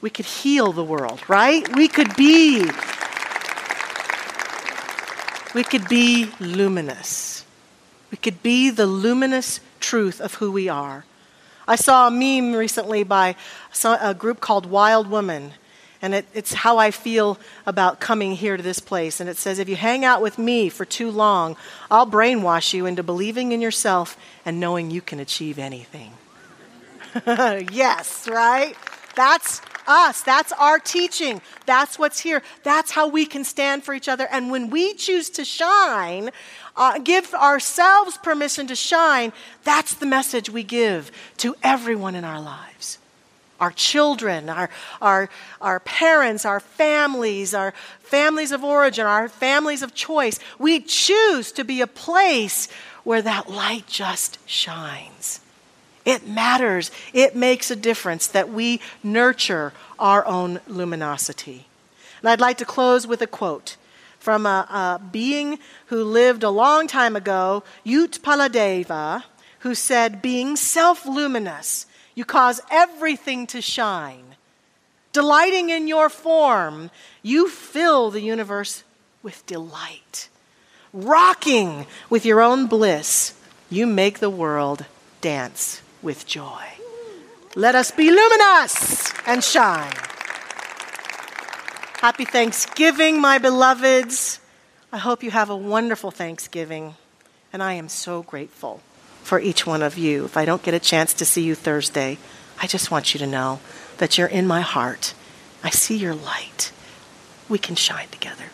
We 0.00 0.10
could 0.10 0.26
heal 0.26 0.72
the 0.72 0.84
world, 0.84 1.20
right? 1.28 1.66
We 1.74 1.88
could 1.88 2.14
be 2.16 2.68
we 5.54 5.64
could 5.64 5.88
be 5.88 6.30
luminous. 6.40 7.44
We 8.10 8.16
could 8.16 8.42
be 8.42 8.70
the 8.70 8.86
luminous 8.86 9.60
truth 9.80 10.20
of 10.20 10.34
who 10.34 10.50
we 10.50 10.68
are. 10.68 11.04
I 11.68 11.76
saw 11.76 12.08
a 12.08 12.10
meme 12.10 12.54
recently 12.54 13.02
by 13.02 13.36
a 13.84 14.14
group 14.14 14.40
called 14.40 14.66
Wild 14.66 15.08
Woman, 15.08 15.52
and 16.00 16.14
it, 16.14 16.26
it's 16.34 16.52
how 16.52 16.78
I 16.78 16.90
feel 16.90 17.38
about 17.64 18.00
coming 18.00 18.32
here 18.32 18.56
to 18.56 18.62
this 18.62 18.80
place. 18.80 19.20
And 19.20 19.30
it 19.30 19.36
says, 19.36 19.58
If 19.58 19.68
you 19.68 19.76
hang 19.76 20.04
out 20.04 20.20
with 20.20 20.38
me 20.38 20.68
for 20.68 20.84
too 20.84 21.10
long, 21.10 21.56
I'll 21.90 22.06
brainwash 22.06 22.74
you 22.74 22.86
into 22.86 23.02
believing 23.02 23.52
in 23.52 23.60
yourself 23.60 24.16
and 24.44 24.58
knowing 24.58 24.90
you 24.90 25.00
can 25.00 25.20
achieve 25.20 25.58
anything. 25.58 26.12
yes, 27.72 28.28
right? 28.28 28.74
That's 29.14 29.60
us. 29.86 30.22
That's 30.22 30.52
our 30.52 30.78
teaching. 30.78 31.40
That's 31.66 31.98
what's 31.98 32.20
here. 32.20 32.42
That's 32.62 32.90
how 32.92 33.08
we 33.08 33.26
can 33.26 33.44
stand 33.44 33.84
for 33.84 33.94
each 33.94 34.08
other. 34.08 34.26
And 34.30 34.50
when 34.50 34.70
we 34.70 34.94
choose 34.94 35.30
to 35.30 35.44
shine, 35.44 36.30
uh, 36.76 36.98
give 36.98 37.34
ourselves 37.34 38.16
permission 38.18 38.66
to 38.68 38.76
shine, 38.76 39.32
that's 39.64 39.94
the 39.94 40.06
message 40.06 40.50
we 40.50 40.62
give 40.62 41.10
to 41.38 41.54
everyone 41.62 42.14
in 42.14 42.24
our 42.24 42.40
lives. 42.40 42.98
Our 43.60 43.70
children, 43.70 44.48
our, 44.48 44.70
our, 45.00 45.28
our 45.60 45.80
parents, 45.80 46.44
our 46.44 46.58
families, 46.58 47.54
our 47.54 47.72
families 48.00 48.50
of 48.50 48.64
origin, 48.64 49.06
our 49.06 49.28
families 49.28 49.82
of 49.82 49.94
choice. 49.94 50.40
We 50.58 50.80
choose 50.80 51.52
to 51.52 51.64
be 51.64 51.80
a 51.80 51.86
place 51.86 52.68
where 53.04 53.22
that 53.22 53.48
light 53.48 53.86
just 53.86 54.38
shines. 54.48 55.41
It 56.04 56.26
matters. 56.26 56.90
It 57.12 57.36
makes 57.36 57.70
a 57.70 57.76
difference 57.76 58.26
that 58.28 58.50
we 58.50 58.80
nurture 59.02 59.72
our 59.98 60.26
own 60.26 60.60
luminosity. 60.66 61.66
And 62.20 62.28
I'd 62.28 62.40
like 62.40 62.58
to 62.58 62.64
close 62.64 63.06
with 63.06 63.22
a 63.22 63.26
quote 63.26 63.76
from 64.18 64.46
a, 64.46 64.66
a 64.70 65.00
being 65.10 65.58
who 65.86 66.04
lived 66.04 66.42
a 66.42 66.50
long 66.50 66.86
time 66.86 67.16
ago, 67.16 67.62
Utpaladeva, 67.84 69.24
who 69.60 69.74
said, 69.74 70.22
Being 70.22 70.56
self 70.56 71.06
luminous, 71.06 71.86
you 72.14 72.24
cause 72.24 72.60
everything 72.70 73.46
to 73.48 73.60
shine. 73.60 74.24
Delighting 75.12 75.70
in 75.70 75.88
your 75.88 76.08
form, 76.08 76.90
you 77.22 77.48
fill 77.48 78.10
the 78.10 78.20
universe 78.20 78.82
with 79.22 79.44
delight, 79.46 80.28
rocking 80.92 81.86
with 82.08 82.24
your 82.24 82.40
own 82.40 82.66
bliss, 82.66 83.34
you 83.70 83.86
make 83.86 84.18
the 84.18 84.30
world 84.30 84.84
dance 85.20 85.82
with 86.02 86.26
joy. 86.26 86.62
Let 87.54 87.74
us 87.74 87.90
be 87.90 88.10
luminous 88.10 89.12
and 89.26 89.44
shine. 89.44 89.92
Happy 92.00 92.24
Thanksgiving, 92.24 93.20
my 93.20 93.38
beloveds. 93.38 94.40
I 94.90 94.98
hope 94.98 95.22
you 95.22 95.30
have 95.30 95.50
a 95.50 95.56
wonderful 95.56 96.10
Thanksgiving. 96.10 96.94
And 97.52 97.62
I 97.62 97.74
am 97.74 97.88
so 97.88 98.22
grateful 98.22 98.80
for 99.22 99.38
each 99.38 99.66
one 99.66 99.82
of 99.82 99.96
you. 99.96 100.24
If 100.24 100.36
I 100.36 100.44
don't 100.44 100.62
get 100.62 100.74
a 100.74 100.80
chance 100.80 101.14
to 101.14 101.24
see 101.24 101.42
you 101.42 101.54
Thursday, 101.54 102.18
I 102.60 102.66
just 102.66 102.90
want 102.90 103.14
you 103.14 103.18
to 103.20 103.26
know 103.26 103.60
that 103.98 104.18
you're 104.18 104.26
in 104.26 104.46
my 104.46 104.62
heart. 104.62 105.14
I 105.62 105.70
see 105.70 105.96
your 105.96 106.14
light. 106.14 106.72
We 107.48 107.58
can 107.58 107.76
shine 107.76 108.08
together. 108.08 108.46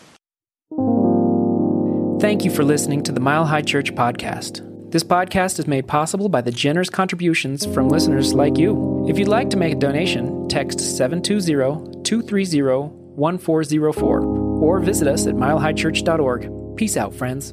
Thank 2.21 2.45
you 2.45 2.51
for 2.51 2.65
listening 2.65 3.03
to 3.05 3.13
the 3.13 3.21
Mile 3.21 3.47
High 3.47 3.63
Church 3.63 3.95
podcast. 3.95 4.68
This 4.91 5.05
podcast 5.05 5.59
is 5.59 5.67
made 5.67 5.87
possible 5.87 6.31
by 6.31 6.41
the 6.41 6.51
generous 6.51 6.89
contributions 6.89 7.67
from 7.67 7.91
listeners 7.91 8.33
like 8.33 8.57
you. 8.57 9.05
If 9.07 9.19
you'd 9.19 9.29
like 9.29 9.51
to 9.51 9.59
make 9.59 9.75
a 9.75 9.77
donation, 9.77 10.49
text 10.49 10.81
720 10.81 12.03
230 12.05 12.63
1404 13.15 14.21
or 14.23 14.81
visit 14.81 15.07
us 15.07 15.27
at 15.27 15.35
milehighchurch.org. 15.35 16.77
Peace 16.79 16.97
out, 16.97 17.15
friends. 17.15 17.53